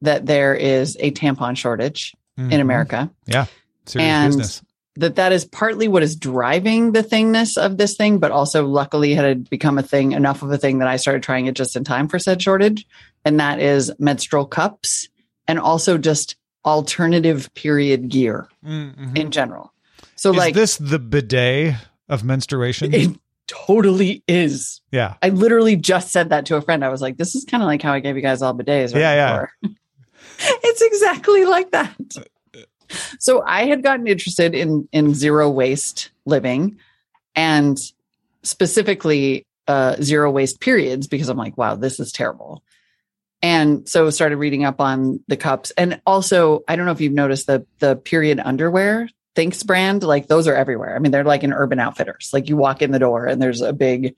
that 0.00 0.24
there 0.24 0.54
is 0.54 0.96
a 1.00 1.10
tampon 1.10 1.56
shortage 1.56 2.14
in 2.38 2.48
Mhm. 2.50 2.60
America. 2.60 3.10
Yeah. 3.26 3.46
Serious 3.86 4.08
And- 4.08 4.28
business. 4.30 4.62
that 4.98 5.16
that 5.16 5.30
is 5.32 5.44
partly 5.44 5.88
what 5.88 6.02
is 6.02 6.16
driving 6.16 6.92
the 6.92 7.02
thingness 7.02 7.58
of 7.58 7.76
this 7.76 7.96
thing, 7.96 8.18
but 8.18 8.30
also 8.30 8.66
luckily 8.66 9.12
had 9.14 9.50
become 9.50 9.76
a 9.76 9.82
thing 9.82 10.12
enough 10.12 10.42
of 10.42 10.50
a 10.50 10.56
thing 10.56 10.78
that 10.78 10.88
I 10.88 10.96
started 10.96 11.22
trying 11.22 11.44
it 11.46 11.54
just 11.54 11.76
in 11.76 11.84
time 11.84 12.08
for 12.08 12.18
said 12.18 12.40
shortage. 12.40 12.86
And 13.24 13.38
that 13.40 13.60
is 13.60 13.92
menstrual 13.98 14.46
cups 14.46 15.08
and 15.46 15.58
also 15.58 15.98
just 15.98 16.36
alternative 16.64 17.52
period 17.54 18.08
gear 18.08 18.48
Mhm. 18.66 19.16
in 19.18 19.30
general. 19.30 19.72
So 20.14 20.30
Is 20.30 20.36
like 20.36 20.54
this 20.54 20.76
the 20.78 20.98
bidet 20.98 21.74
of 22.08 22.24
menstruation? 22.24 22.94
it 22.94 23.10
totally 23.46 24.22
is. 24.26 24.80
yeah. 24.90 25.14
I 25.22 25.30
literally 25.30 25.76
just 25.76 26.10
said 26.10 26.30
that 26.30 26.46
to 26.46 26.56
a 26.56 26.62
friend. 26.62 26.84
I 26.84 26.88
was 26.88 27.00
like, 27.00 27.16
this 27.16 27.34
is 27.34 27.44
kind 27.44 27.62
of 27.62 27.66
like 27.66 27.82
how 27.82 27.92
I 27.92 28.00
gave 28.00 28.16
you 28.16 28.22
guys 28.22 28.42
all 28.42 28.54
bidets. 28.54 28.94
Right 28.94 29.00
Yeah, 29.00 29.14
yeah. 29.14 29.32
before. 29.32 29.52
it's 30.64 30.82
exactly 30.82 31.44
like 31.44 31.70
that. 31.70 31.96
So 33.18 33.42
I 33.44 33.66
had 33.66 33.82
gotten 33.82 34.06
interested 34.06 34.54
in 34.54 34.88
in 34.92 35.14
zero 35.14 35.50
waste 35.50 36.10
living 36.24 36.78
and 37.34 37.78
specifically 38.42 39.46
uh, 39.66 39.96
zero 40.00 40.30
waste 40.30 40.60
periods 40.60 41.06
because 41.06 41.28
I'm 41.28 41.36
like, 41.36 41.58
wow, 41.58 41.74
this 41.74 41.98
is 41.98 42.12
terrible. 42.12 42.62
And 43.42 43.88
so 43.88 44.08
started 44.10 44.36
reading 44.36 44.64
up 44.64 44.80
on 44.80 45.20
the 45.28 45.36
cups. 45.36 45.72
And 45.76 46.00
also, 46.06 46.62
I 46.68 46.76
don't 46.76 46.86
know 46.86 46.92
if 46.92 47.00
you've 47.00 47.12
noticed 47.12 47.46
the 47.46 47.66
the 47.80 47.96
period 47.96 48.40
underwear 48.40 49.08
Thinx 49.36 49.64
brand, 49.64 50.02
like 50.02 50.26
those 50.26 50.48
are 50.48 50.54
everywhere. 50.54 50.96
I 50.96 50.98
mean, 50.98 51.12
they're 51.12 51.24
like 51.24 51.44
in 51.44 51.52
Urban 51.52 51.78
Outfitters. 51.78 52.30
Like 52.32 52.48
you 52.48 52.56
walk 52.56 52.82
in 52.82 52.90
the 52.90 52.98
door 52.98 53.26
and 53.26 53.40
there's 53.40 53.60
a 53.60 53.72
big 53.72 54.16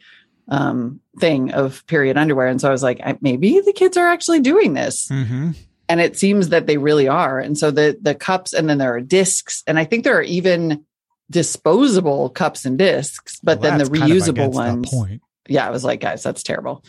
um, 0.49 1.01
thing 1.19 1.53
of 1.53 1.87
period 1.87 2.17
underwear. 2.17 2.47
And 2.47 2.61
so 2.61 2.69
I 2.69 2.73
was 2.73 2.83
like, 2.83 3.01
I, 3.05 3.19
maybe 3.21 3.61
the 3.61 3.73
kids 3.73 3.97
are 3.97 4.07
actually 4.07 4.41
doing 4.41 4.75
this. 4.75 5.09
Mm-hmm. 5.09 5.51
And 5.91 6.01
it 6.01 6.19
seems 6.19 6.51
that 6.51 6.67
they 6.67 6.79
really 6.79 7.09
are. 7.09 7.39
And 7.41 7.57
so 7.57 7.71
the 7.71 7.99
the 8.01 8.15
cups, 8.15 8.53
and 8.53 8.69
then 8.69 8.79
there 8.79 8.95
are 8.95 9.01
discs, 9.01 9.63
and 9.67 9.79
I 9.79 9.85
think 9.85 10.05
there 10.05 10.19
are 10.19 10.23
even 10.23 10.85
disposable 11.31 12.31
cups 12.31 12.65
and 12.65 12.79
discs, 12.79 13.41
but 13.43 13.61
then 13.63 13.79
the 13.79 13.85
reusable 13.85 14.53
ones. 14.53 14.91
point. 14.91 15.23
yeah, 15.47 15.67
I 15.67 15.71
was 15.71 15.85
like, 15.85 16.01
guys, 16.01 16.23
that's 16.23 16.43
terrible. 16.43 16.85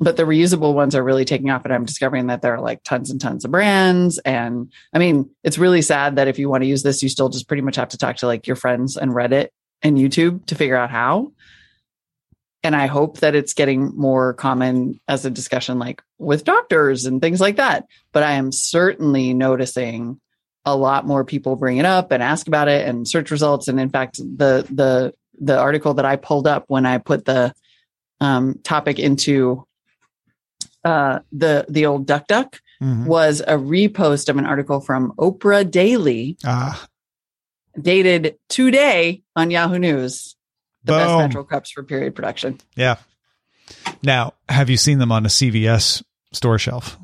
But 0.00 0.16
the 0.16 0.22
reusable 0.22 0.74
ones 0.74 0.94
are 0.94 1.02
really 1.02 1.24
taking 1.24 1.50
off, 1.50 1.64
and 1.64 1.74
I'm 1.74 1.84
discovering 1.84 2.28
that 2.28 2.40
there 2.40 2.54
are 2.54 2.60
like 2.60 2.84
tons 2.84 3.10
and 3.10 3.20
tons 3.20 3.44
of 3.44 3.50
brands. 3.50 4.18
And 4.18 4.72
I 4.92 4.98
mean, 4.98 5.30
it's 5.42 5.58
really 5.58 5.82
sad 5.82 6.16
that 6.16 6.28
if 6.28 6.38
you 6.38 6.48
want 6.48 6.62
to 6.62 6.68
use 6.68 6.82
this, 6.82 7.02
you 7.02 7.08
still 7.08 7.28
just 7.28 7.48
pretty 7.48 7.62
much 7.62 7.76
have 7.76 7.88
to 7.90 7.98
talk 7.98 8.16
to 8.16 8.26
like 8.26 8.46
your 8.46 8.56
friends 8.56 8.96
and 8.96 9.10
Reddit 9.10 9.48
and 9.82 9.98
YouTube 9.98 10.46
to 10.46 10.54
figure 10.54 10.76
out 10.76 10.90
how. 10.90 11.32
And 12.62 12.74
I 12.74 12.86
hope 12.86 13.20
that 13.20 13.34
it's 13.34 13.54
getting 13.54 13.96
more 13.96 14.34
common 14.34 15.00
as 15.08 15.24
a 15.24 15.30
discussion, 15.30 15.78
like 15.78 16.02
with 16.18 16.44
doctors 16.44 17.06
and 17.06 17.20
things 17.20 17.40
like 17.40 17.56
that. 17.56 17.86
But 18.12 18.24
I 18.24 18.32
am 18.32 18.52
certainly 18.52 19.32
noticing 19.32 20.20
a 20.64 20.76
lot 20.76 21.06
more 21.06 21.24
people 21.24 21.56
bring 21.56 21.78
it 21.78 21.86
up 21.86 22.12
and 22.12 22.22
ask 22.22 22.46
about 22.46 22.68
it 22.68 22.86
and 22.86 23.06
search 23.06 23.30
results. 23.30 23.68
And 23.68 23.78
in 23.80 23.90
fact, 23.90 24.18
the 24.18 24.66
the 24.70 25.14
the 25.40 25.58
article 25.58 25.94
that 25.94 26.04
I 26.04 26.16
pulled 26.16 26.46
up 26.46 26.64
when 26.68 26.84
I 26.84 26.98
put 26.98 27.24
the 27.24 27.54
um, 28.20 28.58
topic 28.64 28.98
into 28.98 29.66
uh, 30.84 31.20
the 31.32 31.66
the 31.68 31.86
old 31.86 32.06
Duck 32.06 32.26
Duck 32.26 32.60
Mhm. 32.82 33.06
was 33.06 33.40
a 33.40 33.54
repost 33.56 34.28
of 34.28 34.36
an 34.36 34.46
article 34.46 34.80
from 34.80 35.12
Oprah 35.18 35.68
Daily, 35.68 36.36
Ah, 36.44 36.86
dated 37.80 38.36
today 38.48 39.22
on 39.36 39.50
Yahoo 39.50 39.78
News. 39.78 40.36
The 40.84 40.92
best 40.92 41.18
natural 41.18 41.44
cups 41.44 41.70
for 41.72 41.82
period 41.82 42.14
production. 42.14 42.60
yeah. 42.76 42.96
Now, 44.02 44.34
have 44.48 44.70
you 44.70 44.76
seen 44.76 44.98
them 44.98 45.12
on 45.12 45.26
a 45.26 45.28
CVS 45.28 46.02
store 46.32 46.58
shelf? 46.58 46.96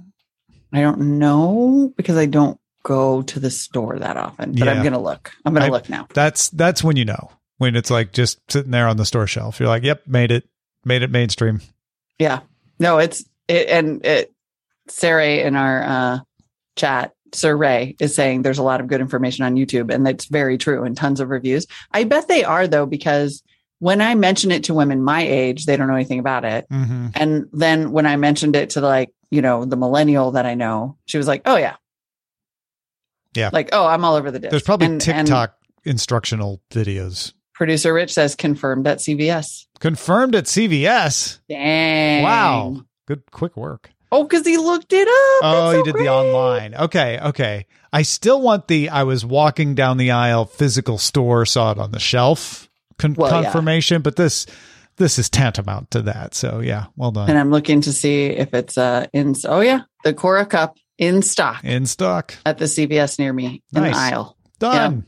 I 0.72 0.80
don't 0.80 1.18
know 1.18 1.92
because 1.96 2.16
I 2.16 2.26
don't 2.26 2.58
go 2.84 3.22
to 3.22 3.40
the 3.40 3.50
store 3.50 3.98
that 3.98 4.16
often, 4.16 4.52
but 4.52 4.64
Yeah. 4.66 4.70
I'm 4.72 4.82
gonna 4.82 5.00
look. 5.00 5.32
I'm 5.44 5.52
gonna 5.54 5.70
look 5.70 5.88
now. 5.88 6.06
That's 6.14 6.48
that's 6.50 6.82
when 6.84 6.96
you 6.96 7.04
know 7.04 7.30
when 7.58 7.76
it's 7.76 7.90
like 7.90 8.12
just 8.12 8.38
sitting 8.50 8.70
there 8.70 8.86
on 8.88 8.96
the 8.96 9.04
store 9.04 9.26
shelf. 9.26 9.58
You're 9.60 9.68
like, 9.68 9.82
yep, 9.82 10.02
made 10.06 10.30
it, 10.30 10.48
made 10.84 11.02
it 11.02 11.10
mainstream. 11.10 11.60
Yeah. 12.18 12.40
No, 12.78 12.98
it's 12.98 13.24
it, 13.48 13.68
and 13.68 14.04
it. 14.04 14.32
Sarah 14.88 15.26
in 15.46 15.56
our 15.56 15.82
uh, 15.82 16.18
chat, 16.76 17.12
Sir 17.32 17.56
Ray 17.56 17.96
is 18.00 18.14
saying 18.14 18.42
there's 18.42 18.58
a 18.58 18.62
lot 18.62 18.80
of 18.80 18.86
good 18.86 19.00
information 19.00 19.44
on 19.44 19.54
YouTube, 19.56 19.92
and 19.92 20.06
that's 20.06 20.26
very 20.26 20.58
true, 20.58 20.84
and 20.84 20.96
tons 20.96 21.20
of 21.20 21.30
reviews. 21.30 21.66
I 21.90 22.04
bet 22.04 22.28
they 22.28 22.44
are 22.44 22.66
though, 22.68 22.86
because 22.86 23.42
when 23.78 24.00
I 24.00 24.14
mention 24.14 24.50
it 24.50 24.64
to 24.64 24.74
women 24.74 25.02
my 25.02 25.22
age, 25.22 25.64
they 25.66 25.76
don't 25.76 25.88
know 25.88 25.94
anything 25.94 26.18
about 26.20 26.44
it, 26.44 26.66
Mm-hmm. 26.70 27.08
and 27.14 27.46
then 27.52 27.92
when 27.92 28.06
I 28.06 28.16
mentioned 28.16 28.56
it 28.56 28.70
to 28.70 28.80
like 28.82 29.10
you 29.30 29.40
know 29.42 29.64
the 29.64 29.76
millennial 29.76 30.32
that 30.32 30.44
I 30.46 30.54
know, 30.54 30.96
she 31.06 31.16
was 31.18 31.26
like, 31.26 31.42
"Oh 31.46 31.56
yeah, 31.56 31.76
Yeah. 33.34 33.50
like 33.52 33.70
oh 33.72 33.86
I'm 33.86 34.04
all 34.04 34.14
over 34.16 34.30
the 34.30 34.38
disc." 34.38 34.50
There's 34.50 34.62
probably 34.62 34.86
And- 34.86 35.08
and 35.08 35.26
TikTok 35.26 35.54
instructional 35.84 36.60
videos 36.70 37.32
producer 37.52 37.92
Rich 37.92 38.12
says 38.12 38.34
confirmed 38.34 38.86
at 38.86 38.98
CVS. 38.98 39.66
confirmed 39.80 40.34
at 40.34 40.44
CVS. 40.44 41.40
Dang! 41.48 42.22
Wow, 42.22 42.82
good 43.06 43.22
quick 43.30 43.56
work. 43.56 43.90
Oh, 44.12 44.22
because 44.24 44.46
he 44.46 44.56
looked 44.56 44.92
it 44.92 45.08
up. 45.08 45.40
Oh, 45.42 45.70
so 45.72 45.78
you 45.78 45.84
did 45.84 45.92
great. 45.94 46.04
the 46.04 46.08
online. 46.10 46.74
Okay, 46.74 47.18
okay. 47.20 47.66
I 47.92 48.02
still 48.02 48.40
want 48.40 48.68
the 48.68 48.88
I 48.90 49.02
was 49.02 49.24
walking 49.24 49.74
down 49.74 49.96
the 49.96 50.10
aisle 50.12 50.44
physical 50.44 50.98
store, 50.98 51.44
saw 51.46 51.72
it 51.72 51.78
on 51.78 51.90
the 51.92 51.98
shelf 51.98 52.68
con- 52.98 53.14
Well, 53.14 53.30
yeah. 53.30 53.42
confirmation, 53.50 54.02
but 54.02 54.16
this 54.16 54.46
this 54.96 55.18
is 55.18 55.28
tantamount 55.28 55.90
to 55.92 56.02
that. 56.02 56.34
So 56.34 56.60
yeah, 56.60 56.86
well 56.96 57.10
done. 57.10 57.28
and 57.28 57.36
I'm 57.38 57.50
looking 57.50 57.80
to 57.82 57.92
see 57.92 58.26
if 58.26 58.54
it's 58.54 58.78
uh 58.78 59.06
in. 59.12 59.34
Oh 59.46 59.60
yeah, 59.60 59.80
the 60.04 60.14
Cora 60.14 60.46
Cup 60.46 60.76
in 60.98 61.22
stock 61.22 61.64
In 61.64 61.86
stock. 61.86 62.34
at 62.46 62.58
the 62.58 62.66
CVS 62.66 63.18
near 63.18 63.32
me 63.32 63.62
in 63.74 63.82
Nice. 63.82 63.94
the 63.94 63.98
aisle. 64.00 64.36
Done. 64.60 65.06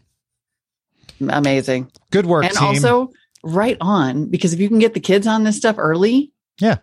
Amazing, 1.20 1.90
Good 2.10 2.26
work, 2.26 2.44
and 2.44 2.52
team. 2.54 2.64
also 2.64 3.10
right 3.42 3.76
on 3.80 4.26
because 4.28 4.52
if 4.52 4.60
you 4.60 4.68
can 4.68 4.78
get 4.80 4.92
the 4.94 5.00
kids 5.00 5.26
on 5.26 5.44
this 5.44 5.56
stuff 5.56 5.76
early, 5.78 6.32
Yeah. 6.60 6.78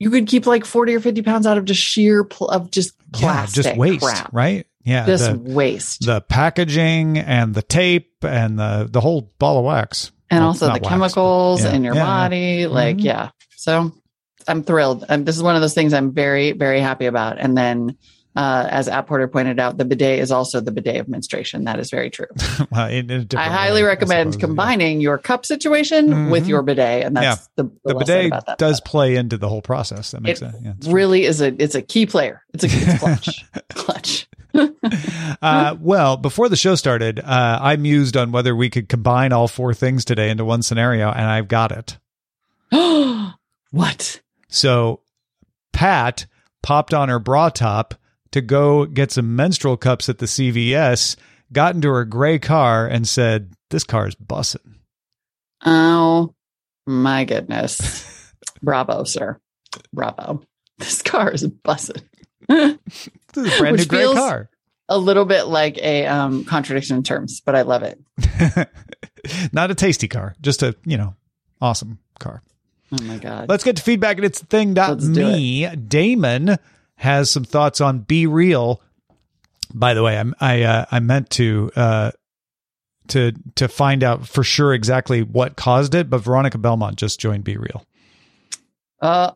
You 0.00 0.10
could 0.10 0.26
keep 0.26 0.46
like 0.46 0.64
forty 0.64 0.94
or 0.96 1.00
fifty 1.00 1.22
pounds 1.22 1.46
out 1.46 1.56
of 1.58 1.64
just 1.64 1.80
sheer 1.80 2.24
pl- 2.24 2.48
of 2.48 2.70
just 2.72 2.94
yeah, 3.14 3.20
plastic 3.20 3.64
just 3.64 3.76
waste, 3.76 4.02
crap. 4.04 4.32
right? 4.32 4.66
Yeah, 4.82 5.04
Just 5.06 5.30
the, 5.30 5.38
waste, 5.38 6.06
the 6.06 6.22
packaging 6.22 7.18
and 7.18 7.54
the 7.54 7.62
tape 7.62 8.24
and 8.24 8.58
the 8.58 8.88
the 8.90 9.00
whole 9.00 9.30
ball 9.38 9.58
of 9.58 9.64
wax. 9.66 10.10
and 10.30 10.40
Well, 10.40 10.48
also 10.48 10.66
the 10.68 10.72
wax, 10.72 10.88
chemicals 10.88 11.62
yeah. 11.62 11.72
in 11.74 11.84
your 11.84 11.94
Yeah, 11.94 12.00
yeah. 12.00 12.06
body. 12.06 12.66
Like 12.66 12.96
Mhm. 12.96 13.04
yeah, 13.04 13.28
so 13.56 13.92
I'm 14.48 14.62
thrilled. 14.64 15.04
Um, 15.08 15.24
this 15.24 15.36
is 15.36 15.42
one 15.42 15.54
of 15.54 15.60
those 15.60 15.74
things 15.74 15.92
I'm 15.92 16.12
very 16.12 16.52
very 16.52 16.80
happy 16.80 17.06
about. 17.06 17.38
And 17.38 17.56
then. 17.56 17.96
Uh, 18.36 18.66
as 18.70 18.86
App 18.88 19.08
Porter 19.08 19.26
pointed 19.26 19.58
out, 19.58 19.76
the 19.76 19.84
bidet 19.84 20.20
is 20.20 20.30
also 20.30 20.60
the 20.60 20.70
bidet 20.70 20.98
of 21.00 21.08
menstruation. 21.08 21.64
That 21.64 21.80
is 21.80 21.90
very 21.90 22.10
true. 22.10 22.28
Well, 22.70 22.88
in- 22.88 23.10
in 23.10 23.26
a 23.34 23.38
I 23.38 23.48
highly 23.48 23.82
way, 23.82 23.88
recommend 23.88 24.34
suppose, 24.34 24.40
yeah. 24.42 24.46
combining 24.46 25.00
your 25.00 25.18
cup 25.18 25.44
situation 25.44 26.30
with 26.30 26.44
Mhm. 26.44 26.48
your 26.48 26.62
bidet, 26.62 27.04
and 27.04 27.16
that's 27.16 27.48
the, 27.56 27.64
the, 27.64 27.70
The 27.86 27.94
bidet 27.96 28.30
that. 28.46 28.58
does 28.58 28.80
play 28.80 29.16
into 29.16 29.36
the 29.36 29.48
whole 29.48 29.62
process. 29.62 30.12
That 30.12 30.22
makes 30.22 30.40
It 30.40 30.52
sense. 30.52 30.56
Yeah, 30.62 30.72
it's 30.76 30.86
true. 30.86 30.94
really 30.94 31.24
is 31.24 31.40
a 31.40 31.46
it's 31.60 31.74
a 31.74 31.82
key 31.82 32.06
player. 32.06 32.42
It's 32.54 32.62
a 32.62 32.68
it's 32.70 32.98
clutch, 33.00 33.44
clutch. 33.74 34.28
uh, 35.42 35.76
well, 35.80 36.16
before 36.16 36.48
the 36.48 36.56
show 36.56 36.74
started, 36.74 37.18
uh, 37.20 37.58
I 37.60 37.76
mused 37.76 38.16
on 38.16 38.30
whether 38.32 38.54
we 38.54 38.70
could 38.70 38.88
combine 38.88 39.32
all 39.32 39.48
four 39.48 39.74
things 39.74 40.04
today 40.04 40.30
into 40.30 40.44
one 40.44 40.62
scenario, 40.62 41.10
and 41.10 41.24
I've 41.26 41.48
got 41.48 41.72
it. 41.72 41.98
what? 43.70 44.20
So, 44.48 45.00
Pat 45.72 46.26
popped 46.62 46.92
on 46.94 47.08
her 47.08 47.18
bra 47.18 47.48
top 47.48 47.94
to 48.32 48.40
go 48.40 48.86
get 48.86 49.12
some 49.12 49.34
menstrual 49.36 49.76
cups 49.76 50.08
at 50.08 50.18
the 50.18 50.26
CVS, 50.26 51.16
got 51.52 51.74
into 51.74 51.88
her 51.88 52.04
gray 52.04 52.38
car, 52.38 52.86
and 52.86 53.06
said, 53.08 53.52
This 53.70 53.84
car 53.84 54.06
is 54.08 54.14
bussin'. 54.14 54.76
Oh 55.64 56.34
my 56.86 57.24
goodness! 57.24 58.32
Bravo, 58.62 59.04
sir. 59.04 59.38
Bravo. 59.92 60.42
This 60.78 61.02
car 61.02 61.30
is 61.30 61.46
busted. 61.46 62.02
This 62.48 62.78
is 63.36 63.54
a 63.54 63.58
brand 63.58 63.76
Which 63.76 63.90
new 63.92 63.98
gray 63.98 64.14
car. 64.14 64.50
a 64.88 64.98
little 64.98 65.24
bit 65.24 65.44
like 65.46 65.78
a 65.78 66.06
um, 66.06 66.44
contradiction 66.44 66.96
in 66.96 67.02
terms, 67.02 67.40
but 67.40 67.54
I 67.54 67.62
love 67.62 67.82
it. 67.82 68.00
Not 69.52 69.70
a 69.70 69.74
tasty 69.74 70.08
car, 70.08 70.34
just 70.40 70.62
a, 70.62 70.74
you 70.84 70.96
know, 70.96 71.14
awesome 71.60 71.98
car. 72.18 72.42
Oh 72.92 73.02
my 73.04 73.18
god. 73.18 73.48
Let's 73.48 73.62
get 73.62 73.76
to 73.76 73.82
feedback 73.82 74.16
and 74.16 74.24
it's 74.24 74.40
the 74.40 74.64
Let's 74.64 75.06
do 75.06 75.14
thing.me. 75.14 75.76
Damon 75.76 76.56
has 77.00 77.30
some 77.30 77.44
thoughts 77.44 77.80
on 77.80 78.00
Be 78.00 78.26
Real. 78.26 78.80
By 79.74 79.94
the 79.94 80.02
way, 80.02 80.18
I'm, 80.18 80.34
I 80.40 80.62
uh, 80.62 80.84
I 80.90 81.00
meant 81.00 81.30
to 81.30 81.70
uh, 81.76 82.10
to 83.08 83.32
to 83.56 83.68
find 83.68 84.02
out 84.04 84.26
for 84.28 84.42
sure 84.44 84.74
exactly 84.74 85.22
what 85.22 85.56
caused 85.56 85.94
it, 85.94 86.10
but 86.10 86.18
Veronica 86.18 86.58
Belmont 86.58 86.96
just 86.96 87.18
joined 87.20 87.44
Be 87.44 87.56
Real. 87.56 87.84
uh, 89.00 89.32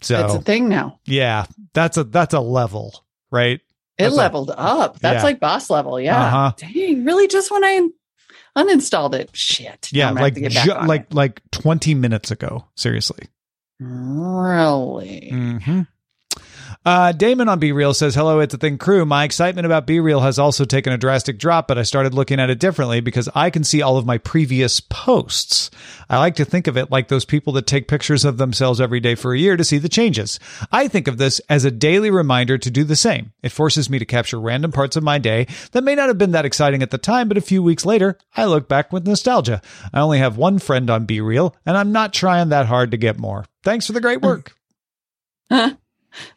So 0.00 0.24
it's 0.24 0.34
a 0.34 0.40
thing 0.42 0.68
now. 0.68 1.00
yeah, 1.04 1.46
that's 1.74 1.96
a 1.96 2.04
that's 2.04 2.32
a 2.34 2.40
level, 2.40 3.04
right? 3.30 3.60
It 3.98 4.04
That's 4.04 4.14
leveled 4.14 4.50
up. 4.56 4.98
That's 5.00 5.16
Yeah. 5.20 5.22
like 5.24 5.38
boss 5.40 5.68
level. 5.68 6.00
Yeah. 6.00 6.24
Uh-huh. 6.26 6.52
Dang. 6.56 7.04
Really? 7.04 7.28
Just 7.28 7.50
when 7.50 7.62
I 7.62 7.88
uninstalled 8.56 9.14
it? 9.14 9.30
Shit. 9.36 9.90
Yeah, 9.92 10.08
I'm 10.08 10.14
gonna 10.14 10.20
have 10.20 10.24
like 10.26 10.34
to 10.34 10.40
get 10.40 10.54
back 10.54 10.64
ju- 10.64 10.86
like 10.88 11.00
it. 11.02 11.14
like 11.14 11.42
20 11.50 11.94
minutes 11.94 12.30
ago. 12.30 12.64
Seriously. 12.74 13.28
really. 13.78 15.28
hmm 15.30 15.80
Uh, 16.84 17.12
Damon 17.12 17.48
on 17.48 17.60
Be 17.60 17.70
Real 17.70 17.94
says, 17.94 18.16
Hello, 18.16 18.40
it's 18.40 18.54
a 18.54 18.58
thing 18.58 18.76
crew. 18.76 19.04
My 19.04 19.22
excitement 19.22 19.66
about 19.66 19.86
Be 19.86 20.00
Real 20.00 20.20
has 20.20 20.38
also 20.38 20.64
taken 20.64 20.92
a 20.92 20.98
drastic 20.98 21.38
drop, 21.38 21.68
but 21.68 21.78
I 21.78 21.84
started 21.84 22.12
looking 22.12 22.40
at 22.40 22.50
it 22.50 22.58
differently 22.58 23.00
because 23.00 23.28
I 23.36 23.50
can 23.50 23.62
see 23.62 23.82
all 23.82 23.98
of 23.98 24.06
my 24.06 24.18
previous 24.18 24.80
posts. 24.80 25.70
I 26.10 26.18
like 26.18 26.34
to 26.36 26.44
think 26.44 26.66
of 26.66 26.76
it 26.76 26.90
like 26.90 27.06
those 27.06 27.24
people 27.24 27.52
that 27.52 27.68
take 27.68 27.86
pictures 27.86 28.24
of 28.24 28.36
themselves 28.36 28.80
every 28.80 28.98
day 28.98 29.14
for 29.14 29.32
a 29.32 29.38
year 29.38 29.56
to 29.56 29.62
see 29.62 29.78
the 29.78 29.88
changes. 29.88 30.40
I 30.72 30.88
think 30.88 31.06
of 31.06 31.18
this 31.18 31.40
as 31.48 31.64
a 31.64 31.70
daily 31.70 32.10
reminder 32.10 32.58
to 32.58 32.70
do 32.70 32.82
the 32.82 32.96
same. 32.96 33.32
It 33.42 33.52
forces 33.52 33.88
me 33.88 34.00
to 34.00 34.04
capture 34.04 34.40
random 34.40 34.72
parts 34.72 34.96
of 34.96 35.04
my 35.04 35.18
day 35.18 35.46
that 35.70 35.84
may 35.84 35.94
not 35.94 36.08
have 36.08 36.18
been 36.18 36.32
that 36.32 36.44
exciting 36.44 36.82
at 36.82 36.90
the 36.90 36.98
time, 36.98 37.28
but 37.28 37.38
a 37.38 37.42
few 37.42 37.62
weeks 37.62 37.86
later, 37.86 38.18
I 38.36 38.46
look 38.46 38.68
back 38.68 38.92
with 38.92 39.06
nostalgia. 39.06 39.62
I 39.94 40.00
only 40.00 40.18
have 40.18 40.36
one 40.36 40.58
friend 40.58 40.90
on 40.90 41.06
Be 41.06 41.20
Real, 41.20 41.54
and 41.64 41.76
I'm 41.76 41.92
not 41.92 42.12
trying 42.12 42.48
that 42.48 42.66
hard 42.66 42.90
to 42.90 42.96
get 42.96 43.20
more. 43.20 43.44
Thanks 43.62 43.86
for 43.86 43.92
the 43.92 44.00
great 44.00 44.20
work. 44.20 44.56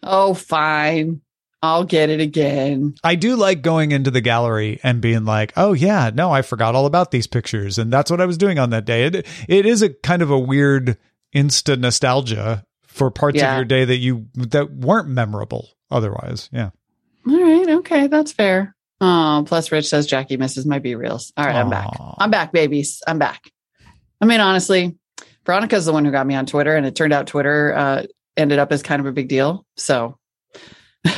Oh, 0.04 0.34
fine. 0.34 1.22
I'll 1.64 1.84
get 1.84 2.10
it 2.12 2.20
again. 2.22 2.94
I 3.04 3.16
do 3.16 3.36
like 3.36 3.64
going 3.64 3.92
into 3.92 4.12
the 4.12 4.22
gallery 4.22 4.80
and 4.84 5.02
being 5.02 5.26
like, 5.26 5.52
"Oh 5.58 5.74
yeah, 5.74 6.12
no, 6.14 6.32
I 6.32 6.44
forgot 6.44 6.76
all 6.76 6.86
about 6.86 7.10
these 7.10 7.26
pictures, 7.26 7.80
and 7.80 7.92
that's 7.92 8.12
what 8.12 8.22
I 8.22 8.26
was 8.28 8.38
doing 8.38 8.60
on 8.60 8.70
that 8.70 8.86
day." 8.86 9.06
It 9.06 9.26
it 9.48 9.66
is 9.66 9.82
a 9.82 9.90
kind 9.90 10.22
of 10.22 10.30
a 10.30 10.38
weird 10.38 10.98
insta 11.36 11.80
nostalgia 11.80 12.64
for 12.86 13.10
parts 13.10 13.38
Yeah. 13.38 13.52
of 13.54 13.58
your 13.58 13.66
day 13.66 13.84
that 13.84 13.98
you 13.98 14.28
that 14.36 14.72
weren't 14.72 15.08
memorable 15.08 15.70
otherwise. 15.90 16.50
Yeah. 16.54 16.70
All 17.28 17.42
right. 17.42 17.70
Okay. 17.78 18.08
That's 18.08 18.32
fair. 18.32 18.76
Oh, 19.02 19.44
plus 19.48 19.72
Rich 19.72 19.90
says 19.90 20.06
Jackie 20.06 20.38
misses 20.38 20.68
my 20.68 20.78
B 20.78 20.94
reels. 20.94 21.34
All 21.36 21.46
right. 21.46 21.56
I'm 21.56 21.70
back. 21.72 21.88
I'm 22.20 22.30
back, 22.30 22.52
babies. 22.52 23.02
I'm 23.08 23.18
back. 23.18 23.50
I 24.22 24.26
mean, 24.26 24.40
honestly, 24.40 24.98
Veronica's 25.46 25.86
the 25.86 25.94
one 25.94 26.06
who 26.06 26.12
got 26.12 26.28
me 26.28 26.36
on 26.36 26.46
Twitter, 26.46 26.76
and 26.76 26.86
it 26.86 26.96
turned 26.96 27.12
out 27.14 27.28
Twitter 27.28 27.74
uh, 27.76 28.04
ended 28.38 28.60
up 28.60 28.72
as 28.72 28.84
kind 28.84 29.00
of 29.00 29.06
a 29.06 29.12
big 29.12 29.28
deal. 29.28 29.66
So 29.78 30.18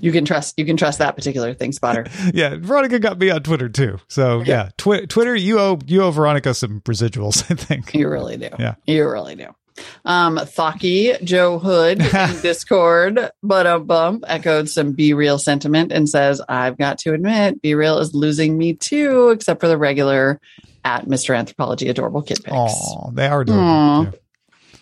you 0.00 0.12
can 0.12 0.24
trust 0.24 0.58
you 0.58 0.64
can 0.64 0.76
trust 0.76 0.98
that 0.98 1.16
particular 1.16 1.54
thing 1.54 1.72
spotter. 1.72 2.06
Yeah, 2.34 2.56
Veronica 2.58 2.98
got 2.98 3.18
me 3.18 3.30
on 3.30 3.42
Twitter 3.42 3.68
too. 3.68 3.98
So 4.08 4.42
yeah, 4.42 4.70
Twi- 4.76 5.06
Twitter, 5.06 5.34
you 5.34 5.58
owe 5.58 5.78
you 5.86 6.02
owe 6.02 6.10
Veronica 6.10 6.54
some 6.54 6.80
residuals, 6.82 7.44
I 7.50 7.54
think. 7.54 7.94
You 7.94 8.08
really 8.08 8.36
do. 8.36 8.50
Yeah. 8.58 8.74
You 8.86 9.08
really 9.08 9.34
do. 9.36 9.48
Um, 10.04 10.36
Thaki 10.36 11.22
Joe 11.24 11.58
Hood 11.58 12.00
in 12.02 12.40
Discord, 12.42 13.30
but 13.42 13.66
a 13.66 13.78
bump 13.78 14.24
echoed 14.26 14.68
some 14.68 14.92
Be 14.92 15.14
Real 15.14 15.38
sentiment 15.38 15.90
and 15.90 16.06
says, 16.08 16.42
I've 16.48 16.76
got 16.76 16.98
to 16.98 17.14
admit, 17.14 17.62
Be 17.62 17.74
Real 17.74 17.98
is 17.98 18.14
losing 18.14 18.58
me 18.58 18.74
too, 18.74 19.30
except 19.30 19.60
for 19.60 19.68
the 19.68 19.78
regular 19.78 20.38
at 20.84 21.06
Mr. 21.06 21.34
Anthropology 21.36 21.88
adorable 21.88 22.20
kid 22.20 22.44
pics. 22.44 22.54
Oh, 22.54 23.10
they 23.14 23.26
are 23.26 23.44
doing 23.44 23.58
Aw. 23.58 24.02
it 24.02 24.12
too. 24.12 24.18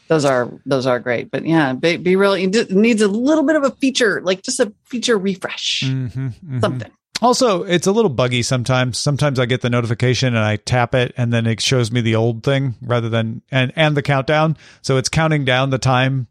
Those 0.08 0.24
are 0.24 0.50
those 0.66 0.86
are 0.86 0.98
great. 0.98 1.30
But 1.30 1.46
yeah, 1.46 1.72
Be, 1.74 1.96
Be 1.96 2.16
Real 2.16 2.32
it 2.32 2.70
needs 2.70 3.02
a 3.02 3.08
little 3.08 3.44
bit 3.44 3.56
of 3.56 3.64
a 3.64 3.70
feature, 3.72 4.20
like 4.22 4.42
just 4.42 4.60
a 4.60 4.72
feature 4.84 5.18
refresh. 5.18 5.84
Mhm, 5.86 6.32
mhm. 6.44 6.60
Something. 6.60 6.90
Also, 7.20 7.64
it's 7.64 7.86
a 7.86 7.92
little 7.92 8.10
buggy 8.10 8.42
sometimes. 8.42 8.96
Sometimes 8.96 9.38
I 9.38 9.46
get 9.46 9.60
the 9.60 9.70
notification 9.70 10.28
and 10.28 10.44
I 10.44 10.56
tap 10.56 10.94
it 10.94 11.12
and 11.16 11.32
then 11.32 11.46
it 11.46 11.60
shows 11.60 11.90
me 11.90 12.00
the 12.00 12.14
old 12.14 12.42
thing 12.42 12.76
rather 12.80 13.08
than 13.08 13.42
and 13.50 13.72
and 13.76 13.96
the 13.96 14.02
countdown. 14.02 14.56
So 14.82 14.96
it's 14.96 15.08
counting 15.08 15.44
down 15.44 15.70
the 15.70 15.78
time 15.78 16.28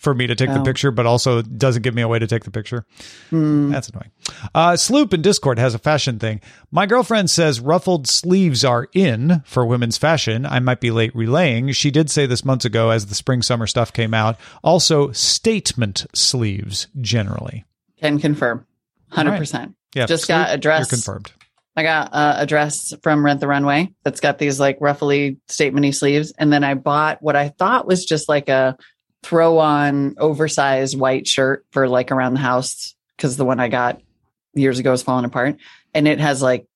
for 0.00 0.14
me 0.14 0.26
to 0.26 0.34
take 0.34 0.48
the 0.48 0.58
Oh. 0.60 0.64
picture, 0.64 0.90
but 0.90 1.04
also 1.04 1.42
doesn't 1.42 1.82
give 1.82 1.94
me 1.94 2.00
a 2.02 2.08
way 2.08 2.18
to 2.18 2.26
take 2.26 2.44
the 2.44 2.50
picture. 2.50 2.86
Hmm. 3.28 3.70
That's 3.70 3.90
annoying. 3.90 4.10
Uh, 4.54 4.74
Sloop 4.76 5.12
in 5.12 5.20
Discord 5.20 5.58
has 5.58 5.74
a 5.74 5.78
fashion 5.78 6.18
thing. 6.18 6.40
My 6.70 6.86
girlfriend 6.86 7.28
says 7.28 7.60
ruffled 7.60 8.08
sleeves 8.08 8.64
are 8.64 8.88
in 8.94 9.42
for 9.44 9.66
women's 9.66 9.98
fashion. 9.98 10.46
I 10.46 10.58
might 10.58 10.80
be 10.80 10.90
late 10.90 11.14
relaying. 11.14 11.72
She 11.72 11.90
did 11.90 12.10
say 12.10 12.24
this 12.24 12.46
months 12.46 12.64
ago 12.64 12.88
as 12.90 13.06
the 13.06 13.14
spring 13.14 13.42
summer 13.42 13.66
stuff 13.66 13.92
came 13.92 14.14
out. 14.14 14.38
Also, 14.64 15.12
statement 15.12 16.06
sleeves 16.14 16.86
generally. 17.00 17.64
Can 18.00 18.18
confirm. 18.18 18.66
Hundred 19.10 19.36
percent. 19.36 19.74
Yeah, 19.94 20.06
Just 20.06 20.24
Sloop, 20.24 20.38
got 20.46 20.54
a 20.54 20.56
dress. 20.56 20.80
You're 20.90 20.96
confirmed. 20.98 21.30
I 21.76 21.82
got 21.82 22.14
uh, 22.14 22.34
a 22.38 22.46
dress 22.46 22.94
from 23.02 23.24
Rent 23.24 23.40
the 23.40 23.46
Runway 23.48 23.92
that's 24.02 24.20
got 24.20 24.38
these 24.38 24.58
like 24.58 24.78
ruffly 24.80 25.38
statementy 25.48 25.94
sleeves, 25.94 26.32
and 26.38 26.52
then 26.52 26.64
I 26.64 26.74
bought 26.74 27.22
what 27.22 27.36
I 27.36 27.48
thought 27.50 27.86
was 27.86 28.04
just 28.04 28.28
like 28.28 28.48
a 28.48 28.76
throw 29.22 29.58
on 29.58 30.14
oversized 30.18 30.98
white 30.98 31.26
shirt 31.28 31.64
for 31.72 31.88
like 31.88 32.10
around 32.10 32.34
the 32.34 32.40
house 32.40 32.94
because 33.16 33.36
the 33.36 33.44
one 33.44 33.60
I 33.60 33.68
got 33.68 34.00
years 34.54 34.78
ago 34.78 34.92
is 34.92 35.02
falling 35.02 35.24
apart, 35.24 35.56
and 35.94 36.08
it 36.08 36.20
has 36.20 36.40
like 36.42 36.66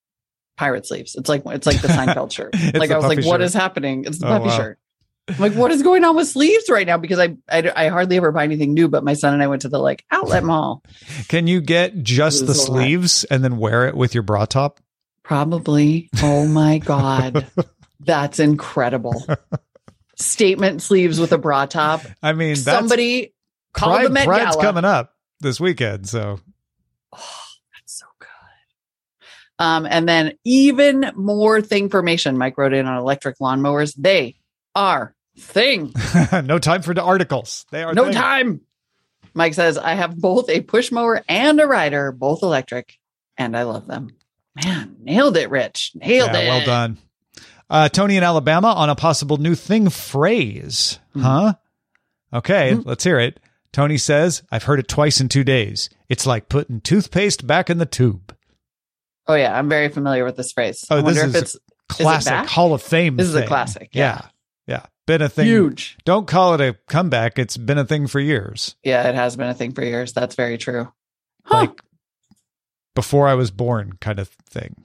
pirate 0.56 0.86
sleeves. 0.86 1.14
It's 1.16 1.28
like 1.28 1.42
it's 1.46 1.66
like 1.66 1.80
the 1.82 1.88
Seinfeld 1.88 2.32
shirt. 2.32 2.54
Like 2.74 2.90
I 2.90 2.96
was 2.96 3.06
like, 3.06 3.18
puffy 3.18 3.28
what 3.28 3.36
shirt. 3.40 3.42
is 3.46 3.54
happening? 3.54 4.04
It's 4.04 4.18
the 4.18 4.26
Oh, 4.26 4.30
puffy 4.38 4.48
wow. 4.48 4.56
shirt. 4.56 4.78
I'm 5.26 5.38
like, 5.38 5.54
what 5.54 5.70
is 5.70 5.82
going 5.82 6.04
on 6.04 6.16
with 6.16 6.28
sleeves 6.28 6.68
right 6.68 6.86
now? 6.86 6.98
Because 6.98 7.18
I, 7.18 7.36
I 7.50 7.72
I 7.74 7.88
hardly 7.88 8.18
ever 8.18 8.30
buy 8.30 8.44
anything 8.44 8.74
new, 8.74 8.88
but 8.88 9.02
my 9.04 9.14
son 9.14 9.32
and 9.32 9.42
I 9.42 9.46
went 9.46 9.62
to 9.62 9.70
the 9.70 9.78
like 9.78 10.04
outlet 10.10 10.44
mall. 10.52 10.82
Can 11.28 11.46
you 11.46 11.60
get 11.62 12.02
just 12.02 12.40
the 12.40 12.48
was 12.48 12.68
a 12.68 12.70
lot. 12.72 12.78
sleeves 12.82 13.24
and 13.24 13.42
then 13.42 13.56
wear 13.56 13.88
it 13.88 13.96
with 13.96 14.12
your 14.12 14.22
bra 14.22 14.44
top? 14.44 14.80
Probably. 15.22 16.10
Oh 16.22 16.46
my 16.46 16.76
God. 16.84 17.46
That's 18.00 18.38
incredible. 18.38 19.24
Statement 20.20 20.82
sleeves 20.82 21.18
with 21.20 21.32
a 21.32 21.38
bra 21.38 21.66
top. 21.66 22.02
I 22.22 22.32
mean, 22.32 22.50
that's 22.54 22.62
Somebody 22.62 23.32
call 23.72 23.90
Pride, 23.94 24.06
the 24.06 24.10
Met 24.10 24.26
Pride's 24.26 24.56
Gala. 24.56 24.62
coming 24.62 24.84
up 24.84 25.14
this 25.40 25.58
weekend, 25.60 26.08
so 26.08 26.40
Oh, 27.12 27.18
that's 27.74 27.98
so 27.98 28.06
good. 28.18 28.28
Um, 29.58 29.86
and 29.86 30.08
then 30.08 30.32
even 30.44 31.12
more 31.14 31.60
thing 31.60 31.88
formation. 31.88 32.36
Mike 32.38 32.58
wrote 32.58 32.72
in 32.74 32.86
on 32.86 32.98
electric 32.98 33.38
lawnmowers. 33.38 33.94
They 33.96 34.36
are 34.74 35.14
thing. 35.38 35.92
no 36.44 36.58
time 36.58 36.82
for 36.82 36.94
the 36.94 37.02
articles. 37.02 37.66
They 37.70 37.82
are 37.82 37.94
No 37.94 38.04
thing. 38.04 38.14
time. 38.14 38.60
Mike 39.34 39.54
says, 39.54 39.78
I 39.78 39.94
have 39.94 40.16
both 40.16 40.48
a 40.48 40.60
push 40.60 40.92
mower 40.92 41.22
and 41.28 41.60
a 41.60 41.66
rider, 41.66 42.12
both 42.12 42.42
electric, 42.44 42.96
and 43.36 43.56
I 43.56 43.62
love 43.64 43.86
them. 43.88 44.10
Man, 44.64 44.96
nailed 45.00 45.36
it, 45.36 45.50
Rich. 45.50 45.92
Nailed 45.96 46.30
Yeah, 46.32 46.38
it. 46.38 46.48
well 46.48 46.64
done. 46.64 46.98
Uh, 47.74 47.88
Tony 47.88 48.16
in 48.16 48.22
Alabama 48.22 48.68
on 48.68 48.88
a 48.88 48.94
possible 48.94 49.36
new 49.36 49.56
thing 49.56 49.90
phrase. 49.90 51.00
Hmm. 51.12 51.20
Huh? 51.20 51.54
Okay, 52.32 52.74
let's 52.74 53.02
hear 53.02 53.18
it. 53.18 53.40
Tony 53.72 53.98
says, 53.98 54.42
I've 54.52 54.62
heard 54.62 54.78
it 54.78 54.86
twice 54.86 55.20
in 55.20 55.28
two 55.28 55.42
days. 55.42 55.90
It's 56.08 56.24
like 56.26 56.48
putting 56.48 56.80
toothpaste 56.80 57.46
back 57.46 57.68
in 57.68 57.78
the 57.78 57.86
tube. 57.86 58.34
Oh 59.26 59.34
yeah, 59.34 59.58
I'm 59.58 59.68
very 59.68 59.88
familiar 59.88 60.24
with 60.24 60.36
this 60.36 60.52
phrase. 60.52 60.84
Oh, 60.88 60.98
I 60.98 61.00
this 61.00 61.04
wonder 61.04 61.24
is 61.24 61.34
if 61.34 61.42
it's 61.42 61.56
Classic 61.88 62.30
back? 62.30 62.46
Hall 62.46 62.74
of 62.74 62.82
Fame. 62.82 63.16
This 63.16 63.26
is 63.26 63.34
a 63.34 63.46
classic, 63.46 63.90
Yeah. 63.92 64.20
yeah. 64.66 64.74
yeah. 64.76 64.86
Been 65.06 65.22
a 65.22 65.28
thing. 65.28 65.46
huge. 65.46 65.98
Don't 66.04 66.26
call 66.26 66.54
it 66.54 66.60
a 66.60 66.74
comeback. 66.88 67.38
It's 67.38 67.56
been 67.56 67.76
a 67.78 67.84
thing 67.84 68.06
for 68.06 68.20
years. 68.20 68.76
Yeah, 68.82 69.08
it 69.08 69.14
has 69.14 69.36
been 69.36 69.48
a 69.48 69.54
thing 69.54 69.72
for 69.72 69.84
years. 69.84 70.12
That's 70.12 70.34
very 70.34 70.56
true. 70.58 70.92
Huh. 71.44 71.62
Like 71.62 71.80
before 72.94 73.28
I 73.28 73.34
was 73.34 73.50
born 73.50 73.94
kind 74.00 74.18
of 74.18 74.28
thing. 74.48 74.84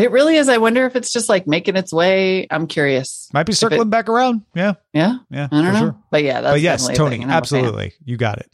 It 0.00 0.10
really 0.12 0.36
is. 0.36 0.48
I 0.48 0.56
wonder 0.58 0.86
if 0.86 0.96
it's 0.96 1.12
just 1.12 1.28
like 1.28 1.46
making 1.46 1.76
its 1.76 1.92
way. 1.92 2.46
I'm 2.50 2.66
curious. 2.66 3.28
Might 3.34 3.44
be 3.44 3.52
circling 3.52 3.82
it- 3.82 3.90
back 3.90 4.08
around. 4.08 4.42
Yeah. 4.54 4.74
Yeah, 4.94 5.18
Yeah. 5.30 5.48
I 5.52 5.62
don't 5.62 5.72
know, 5.74 5.78
Sure. 5.80 5.96
but 6.10 6.22
yeah, 6.24 6.40
that's 6.40 6.54
But 6.54 6.60
yes, 6.62 6.88
Tony, 6.88 7.10
thing, 7.16 7.22
and 7.24 7.30
I'm 7.30 7.34
a 7.34 7.38
absolutely. 7.38 7.92
You 8.04 8.16
got 8.16 8.38
it. 8.38 8.50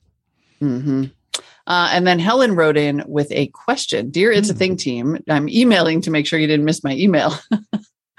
Mm-hmm. 0.61 1.05
Uh, 1.69 1.89
and 1.93 2.07
then 2.07 2.19
Helen 2.19 2.55
wrote 2.57 2.77
in 2.77 3.03
with 3.07 3.31
a 3.33 3.47
question. 3.49 4.11
Dear 4.11 4.31
It's 4.33 4.51
a 4.51 4.53
Hmm. 4.53 4.59
Thing 4.59 4.77
team, 4.77 5.19
I'm 5.29 5.49
emailing 5.49 6.01
to 6.03 6.11
make 6.11 6.27
sure 6.27 6.39
you 6.39 6.47
didn't 6.47 6.65
miss 6.65 6.83
my 6.85 6.95
email. 6.95 7.33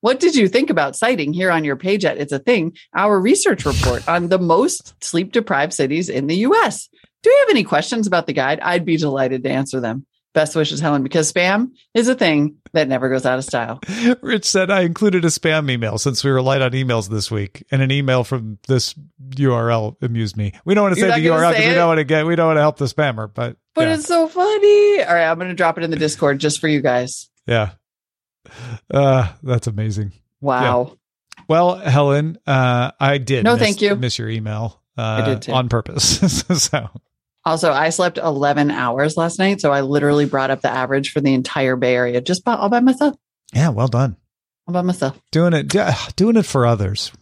what 0.00 0.20
did 0.20 0.34
you 0.36 0.48
think 0.48 0.70
about 0.70 0.96
citing 0.96 1.32
here 1.32 1.50
on 1.50 1.64
your 1.64 1.76
page 1.76 2.04
at 2.04 2.18
It's 2.18 2.32
a 2.32 2.38
Thing, 2.38 2.76
our 2.94 3.18
research 3.20 3.64
report 3.64 4.06
on 4.08 4.28
the 4.28 4.38
most 4.38 4.94
sleep 5.02 5.32
deprived 5.32 5.72
cities 5.72 6.08
in 6.08 6.26
the 6.26 6.36
US? 6.38 6.88
Do 7.22 7.30
you 7.30 7.36
have 7.40 7.50
any 7.50 7.64
questions 7.64 8.06
about 8.06 8.26
the 8.26 8.32
guide? 8.34 8.60
I'd 8.60 8.84
be 8.84 8.96
delighted 8.96 9.42
to 9.44 9.50
answer 9.50 9.80
them. 9.80 10.04
Best 10.34 10.56
wishes, 10.56 10.80
Helen, 10.80 11.02
because 11.04 11.32
spam 11.32 11.70
is 11.94 12.08
a 12.08 12.14
thing 12.14 12.56
that 12.72 12.88
never 12.88 13.08
goes 13.08 13.24
out 13.24 13.38
of 13.38 13.44
style. 13.44 13.80
Rich 14.20 14.44
said 14.44 14.68
I 14.68 14.80
included 14.82 15.24
a 15.24 15.28
spam 15.28 15.70
email 15.70 15.96
since 15.96 16.24
we 16.24 16.30
were 16.32 16.42
light 16.42 16.60
on 16.60 16.72
emails 16.72 17.08
this 17.08 17.30
week, 17.30 17.64
and 17.70 17.80
an 17.80 17.92
email 17.92 18.24
from 18.24 18.58
this 18.66 18.94
URL 19.30 19.96
amused 20.02 20.36
me. 20.36 20.52
We 20.64 20.74
don't 20.74 20.82
want 20.82 20.96
to 20.96 21.00
say 21.00 21.06
the 21.06 21.28
URL 21.28 21.52
because 21.52 21.68
we 21.68 21.74
don't 21.74 21.86
want 21.86 21.98
to 21.98 22.04
get 22.04 22.26
we 22.26 22.34
don't 22.34 22.48
want 22.48 22.56
to 22.56 22.62
help 22.62 22.78
the 22.78 22.86
spammer, 22.86 23.32
but 23.32 23.56
but 23.74 23.86
Yeah. 23.88 23.94
it's 23.94 24.06
so 24.06 24.26
funny. 24.26 25.02
All 25.04 25.14
right, 25.14 25.30
I'm 25.30 25.38
going 25.38 25.50
to 25.50 25.54
drop 25.54 25.78
it 25.78 25.84
in 25.84 25.90
the 25.90 25.96
Discord 25.96 26.40
just 26.40 26.60
for 26.60 26.66
you 26.68 26.80
guys. 26.80 27.30
Yeah. 27.46 27.70
Uh, 28.92 29.32
that's 29.42 29.66
amazing. 29.68 30.12
Wow. 30.40 30.96
Well, 31.48 31.76
Helen, 31.76 32.38
uh, 32.46 32.90
I 32.98 33.18
did. 33.18 33.44
No, 33.44 33.52
miss, 33.54 33.62
thank 33.62 33.82
you. 33.82 33.94
Miss 33.96 34.18
your 34.18 34.28
email. 34.28 34.80
Uh, 34.96 35.02
I 35.02 35.24
did 35.26 35.42
too. 35.42 35.52
on 35.52 35.68
purpose. 35.68 36.20
so 36.62 36.88
Also, 37.46 37.72
I 37.72 37.90
slept 37.90 38.16
11 38.18 38.70
hours 38.70 39.16
last 39.16 39.38
night, 39.38 39.60
so 39.60 39.70
I 39.70 39.82
literally 39.82 40.24
brought 40.24 40.50
up 40.50 40.62
the 40.62 40.70
average 40.70 41.12
for 41.12 41.20
the 41.20 41.34
entire 41.34 41.76
Bay 41.76 41.94
Area 41.94 42.20
just 42.20 42.44
by, 42.44 42.54
all 42.54 42.70
by 42.70 42.80
myself. 42.80 43.16
yeah, 43.52 43.68
well 43.68 43.88
done. 43.88 44.16
All 44.66 44.72
by 44.72 44.82
myself. 44.82 45.20
Doing 45.30 45.52
it, 45.52 45.74
doing 46.16 46.36
it 46.36 46.46
for 46.46 46.64
others. 46.64 47.12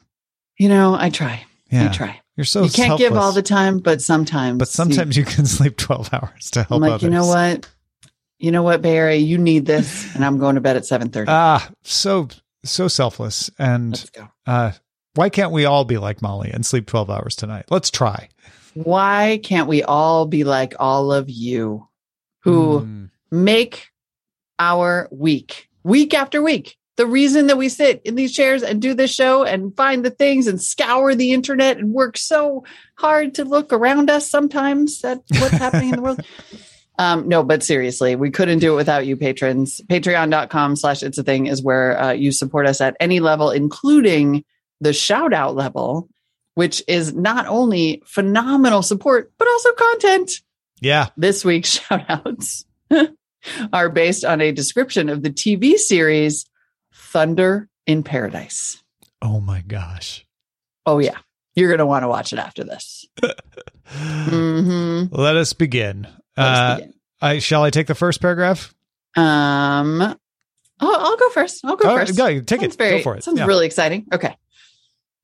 You 0.59 0.69
know, 0.69 0.95
I 0.95 1.11
try. 1.11 1.45
Yeah, 1.71 1.87
I 1.87 1.93
try. 1.93 2.21
you're 2.37 2.45
so 2.45 2.63
you 2.65 2.71
can't 2.71 2.99
give 2.99 3.15
all 3.15 3.33
the 3.33 3.43
time, 3.43 3.81
but 3.81 4.01
sometimes. 4.01 4.59
but 4.59 4.69
sometimes 4.69 5.17
you, 5.17 5.25
can 5.25 5.47
sleep 5.47 5.77
twelve 5.77 6.13
hours 6.13 6.51
to 6.53 6.61
help 6.61 6.73
I'm 6.73 6.81
like, 6.81 6.93
others. 6.93 7.03
you 7.03 7.11
know 7.11 7.27
what? 7.27 7.69
You 8.39 8.53
know 8.53 8.63
what, 8.63 8.83
Bay 8.83 8.97
Area, 8.97 9.17
you 9.17 9.39
need 9.39 9.67
this, 9.67 10.15
and 10.15 10.25
I'm 10.25 10.39
going 10.39 10.57
to 10.57 10.61
bed 10.61 10.77
at 10.77 10.83
7:30. 10.83 11.25
Ah, 11.29 11.69
so 11.83 12.29
so 12.65 12.87
selfless. 12.89 13.51
And 13.59 14.09
uh, 14.47 14.73
why 15.15 15.31
can't 15.31 15.51
we 15.53 15.65
all 15.65 15.85
be 15.85 15.99
like 15.99 16.23
Molly 16.23 16.51
and 16.53 16.65
sleep 16.65 16.87
twelve 16.87 17.11
hours 17.11 17.35
tonight? 17.35 17.65
Let's 17.71 17.91
try. 17.91 18.29
Why 18.75 19.41
can't 19.43 19.69
we 19.69 19.83
all 19.83 20.27
be 20.27 20.45
like 20.45 20.75
all 20.81 21.13
of 21.13 21.29
you 21.31 21.89
who 22.41 22.81
Mm. 22.81 23.11
make 23.31 23.89
our 24.59 25.09
week, 25.11 25.69
week 25.85 26.15
after 26.15 26.43
week? 26.43 26.77
The 26.97 27.07
reason 27.07 27.47
that 27.47 27.57
we 27.57 27.69
sit 27.71 28.03
in 28.05 28.17
these 28.17 28.33
chairs 28.33 28.63
and 28.63 28.81
do 28.81 28.93
this 28.93 29.11
show 29.13 29.45
and 29.45 29.75
find 29.77 30.05
the 30.05 30.11
things 30.11 30.47
and 30.47 30.61
scour 30.61 31.15
the 31.15 31.33
internet 31.33 31.79
and 31.79 31.93
work 31.93 32.19
so 32.19 32.65
hard 32.97 33.35
to 33.37 33.45
look 33.45 33.73
around 33.73 34.11
us 34.11 34.31
sometimes 34.31 35.03
at 35.03 35.21
what's 35.39 35.57
happening 35.57 35.91
in 35.91 35.97
the 35.97 36.03
world. 36.03 36.21
Um, 36.99 37.27
no, 37.27 37.43
but 37.43 37.63
seriously, 37.63 38.17
we 38.17 38.31
couldn't 38.31 38.59
do 38.59 38.75
it 38.75 38.77
without 38.77 39.07
you 39.07 39.17
patrons. 39.17 39.81
Patreon.com 39.89 40.77
slash 40.77 41.03
it's 41.03 41.17
a 41.17 41.23
thing 41.23 41.47
is 41.47 41.63
where 41.63 41.99
uh, 41.99 42.13
you 42.13 42.31
support 42.31 42.67
us 42.67 42.83
at 42.83 42.97
any 43.01 43.19
level, 43.19 43.51
including 43.51 44.45
the 44.83 44.93
shout 44.93 45.33
out 45.33 45.57
level, 45.57 46.09
which 46.55 46.83
is 46.89 47.15
not 47.15 47.47
only 47.47 48.03
phenomenal 48.07 48.83
support, 48.83 49.33
but 49.39 49.49
also 49.49 49.73
content. 49.73 50.31
Yeah. 50.81 51.09
This 51.17 51.45
week's 51.45 51.69
shout 51.81 52.05
outs 52.09 52.65
are 53.73 53.89
based 53.89 54.25
on 54.25 54.41
a 54.41 54.53
description 54.53 55.09
of 55.09 55.23
the 55.23 55.31
TV 55.31 55.77
series 55.77 56.47
Thunder 56.95 57.69
in 57.87 58.03
Paradise. 58.03 58.83
Oh 59.21 59.41
my 59.41 59.61
gosh. 59.61 60.27
Oh, 60.87 60.99
yeah. 60.99 61.19
You're 61.55 61.69
going 61.69 61.79
to 61.79 61.87
want 61.87 62.03
to 62.03 62.09
watch 62.09 62.33
it 62.33 62.39
after 62.39 62.65
this. 62.65 63.07
hmm 63.87 65.05
Let 65.11 65.37
us 65.37 65.53
begin. 65.53 66.07
Uh, 66.37 66.81
I 67.21 67.39
shall 67.39 67.63
I 67.63 67.71
take 67.71 67.87
the 67.87 67.95
first 67.95 68.21
paragraph? 68.21 68.75
Um, 69.17 70.01
I'll, 70.01 70.17
I'll 70.81 71.17
go 71.17 71.29
first. 71.31 71.65
I'll 71.65 71.77
go 71.77 71.91
Oh, 71.93 71.97
first. 71.99 72.17
go, 72.17 72.41
take 72.41 72.61
Sounds 72.61 72.75
it. 72.75 72.79
Very, 72.79 72.97
go 72.99 73.03
for 73.03 73.17
it. 73.17 73.25
Sounds 73.25 73.39
Yeah. 73.39 73.47
really 73.47 73.67
exciting. 73.67 74.07
Okay. 74.13 74.35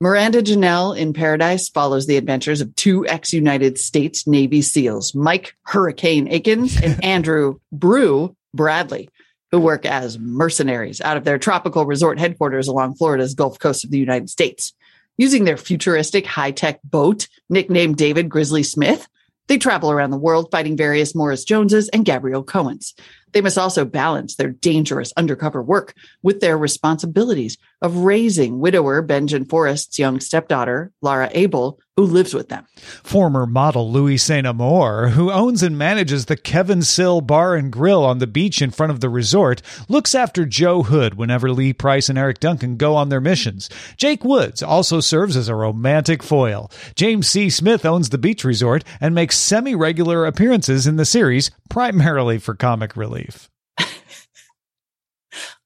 Miranda 0.01 0.41
Janelle 0.41 0.97
in 0.97 1.13
Paradise 1.13 1.69
follows 1.69 2.07
the 2.07 2.17
adventures 2.17 2.61
of 2.61 2.75
two 2.77 3.05
ex 3.09 3.33
United 3.33 3.79
States 3.79 4.29
Navy 4.29 4.63
SEALs, 4.63 5.13
Mike 5.13 5.57
Hurricane 5.65 6.29
Akins 6.29 6.81
and 6.81 7.03
Andrew 7.05 7.59
Brew 7.73 8.37
Bradley, 8.55 9.09
who 9.51 9.59
work 9.59 9.85
as 9.85 10.17
mercenaries 10.17 11.01
out 11.01 11.17
of 11.17 11.25
their 11.25 11.37
tropical 11.37 11.85
resort 11.85 12.21
headquarters 12.21 12.69
along 12.69 12.95
Florida's 12.95 13.35
Gulf 13.35 13.59
Coast 13.59 13.85
of 13.85 13.91
the 13.91 13.99
United 13.99 14.31
States. 14.31 14.73
Using 15.17 15.45
their 15.45 15.57
futuristic 15.57 16.27
high 16.27 16.53
tech 16.53 16.79
boat, 16.85 17.27
nicknamed 17.51 17.97
David 17.97 18.29
Grizzly 18.29 18.63
Smith, 18.63 19.09
they 19.49 19.59
travel 19.59 19.91
around 19.91 20.11
the 20.11 20.17
world 20.17 20.49
fighting 20.53 20.77
various 20.77 21.13
Morris 21.13 21.43
Joneses 21.43 21.89
and 21.89 22.05
Gabrielle 22.05 22.45
Cohens. 22.45 22.95
They 23.33 23.41
must 23.41 23.59
also 23.59 23.85
balance 23.85 24.37
their 24.37 24.51
dangerous 24.51 25.12
undercover 25.17 25.62
work 25.62 25.95
with 26.23 26.41
their 26.41 26.59
responsibilities 26.59 27.59
of 27.81 27.99
raising 27.99 28.59
widower 28.59 29.03
Benjamin 29.03 29.47
Forrest's 29.47 29.99
young 29.99 30.21
stepdaughter, 30.21 30.93
Lara 31.01 31.31
Abel, 31.33 31.79
who 31.97 32.05
lives 32.05 32.33
with 32.33 32.49
them. 32.49 32.64
Former 33.03 33.45
model 33.45 33.91
Louis 33.91 34.19
Saint 34.19 34.47
Amour, 34.47 35.09
who 35.09 35.33
owns 35.33 35.64
and 35.64 35.77
manages 35.77 36.27
the 36.27 36.37
Kevin 36.37 36.83
Sill 36.83 37.21
Bar 37.21 37.57
and 37.57 37.73
Grill 37.73 38.05
on 38.05 38.19
the 38.19 38.27
beach 38.29 38.62
in 38.62 38.71
front 38.71 38.93
of 38.93 39.01
the 39.01 39.09
resort, 39.09 39.62
looks 39.88 40.14
after 40.14 40.47
Joe 40.47 40.85
Hood 40.85 41.14
whenever 41.14 41.51
Lee 41.51 41.73
Price 41.73 42.09
and 42.09 42.17
Eric 42.17 42.38
Duncan 42.38 42.77
go 42.77 42.95
on 42.95 43.09
their 43.09 43.21
missions. 43.21 43.69
Jake 43.97 44.25
Woods 44.25 44.62
also 44.62 45.01
serves 45.01 45.37
as 45.37 45.49
a 45.49 45.57
romantic 45.57 46.23
foil. 46.23 46.71
James 46.95 47.29
C. 47.29 47.51
Smith 47.51 47.85
owns 47.85 48.11
the 48.11 48.19
beach 48.19 48.45
resort 48.45 48.85
and 49.01 49.12
makes 49.12 49.37
semi 49.37 49.75
regular 49.75 50.25
appearances 50.25 50.87
in 50.87 50.97
the 50.97 51.05
series, 51.05 51.51
primarily 51.69 52.38
for 52.38 52.55
comic 52.55 52.97
relief. 52.97 53.17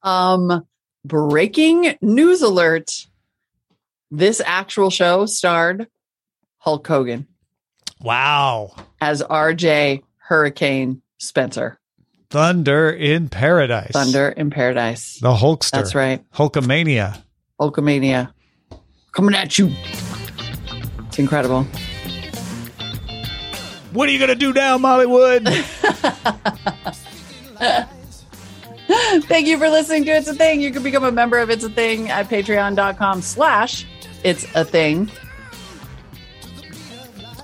Um, 0.03 0.67
breaking 1.05 1.97
news 2.03 2.43
alert. 2.43 3.07
This 4.11 4.43
actual 4.45 4.91
show 4.91 5.27
starred 5.27 5.87
Hulk 6.59 6.87
Hogan 6.87 7.27
Wow. 8.01 8.75
as 9.01 9.23
RJ 9.23 10.03
Hurricane 10.17 11.03
Spencer. 11.19 11.79
Thunder 12.31 12.91
in 12.91 13.29
Paradise. 13.29 13.93
Thunder 13.93 14.29
in 14.31 14.51
Paradise. 14.51 15.19
The 15.21 15.33
Hulkster. 15.35 15.71
That's 15.71 15.95
right. 15.95 16.29
Hulkamania. 16.33 17.23
Hulkamania. 17.61 18.33
Coming 19.13 19.35
at 19.37 19.57
you. 19.59 19.73
It's 21.07 21.19
incredible. 21.19 21.63
What 23.93 24.09
are 24.09 24.13
you 24.13 24.19
going 24.19 24.31
to 24.31 24.35
do 24.35 24.53
now, 24.53 24.79
Mollywood? 24.79 25.47
Thank 29.27 29.47
you 29.47 29.59
for 29.59 29.69
listening 29.71 30.05
to 30.05 30.11
It's 30.11 30.29
a 30.29 30.35
Thing. 30.35 30.61
You 30.61 30.71
can 30.73 30.83
become 30.83 31.05
a 31.05 31.13
member 31.13 31.39
of 31.39 31.51
It's 31.51 31.65
a 31.65 31.71
Thing 31.71 32.11
at 32.11 32.29
patreon.com 32.29 33.23
slash 33.23 33.87
It's 34.25 34.47
a 34.55 34.65
Thing. 34.65 35.11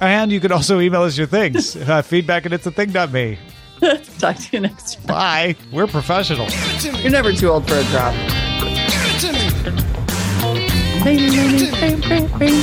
and 0.01 0.31
you 0.31 0.39
can 0.41 0.53
also 0.53 0.79
email 0.81 1.03
us 1.03 1.17
your 1.19 1.27
things. 1.27 1.77
Uh, 1.89 2.03
feedback 2.03 2.45
at 2.47 2.53
it's 2.53 2.67
a 2.67 2.71
thing.me. 2.71 3.39
Talk 4.19 4.37
to 4.37 4.49
you 4.53 4.61
next 4.61 4.95
time. 4.97 5.07
Bye. 5.07 5.57
We're 5.73 5.87
professionals. 5.87 6.51
Give 6.53 6.67
it 6.75 6.81
to 6.81 6.93
me. 6.93 7.03
You're 7.03 7.13
never 7.13 7.33
too 7.33 7.49
old 7.49 7.67
for 7.69 7.77
a 7.77 7.85
drop. 7.85 8.15
Give 8.61 8.69
it 8.75 9.21
to 9.21 9.33
me. 9.33 9.49
Bing, 11.05 11.31
bing, 12.01 12.39
bing, 12.39 12.63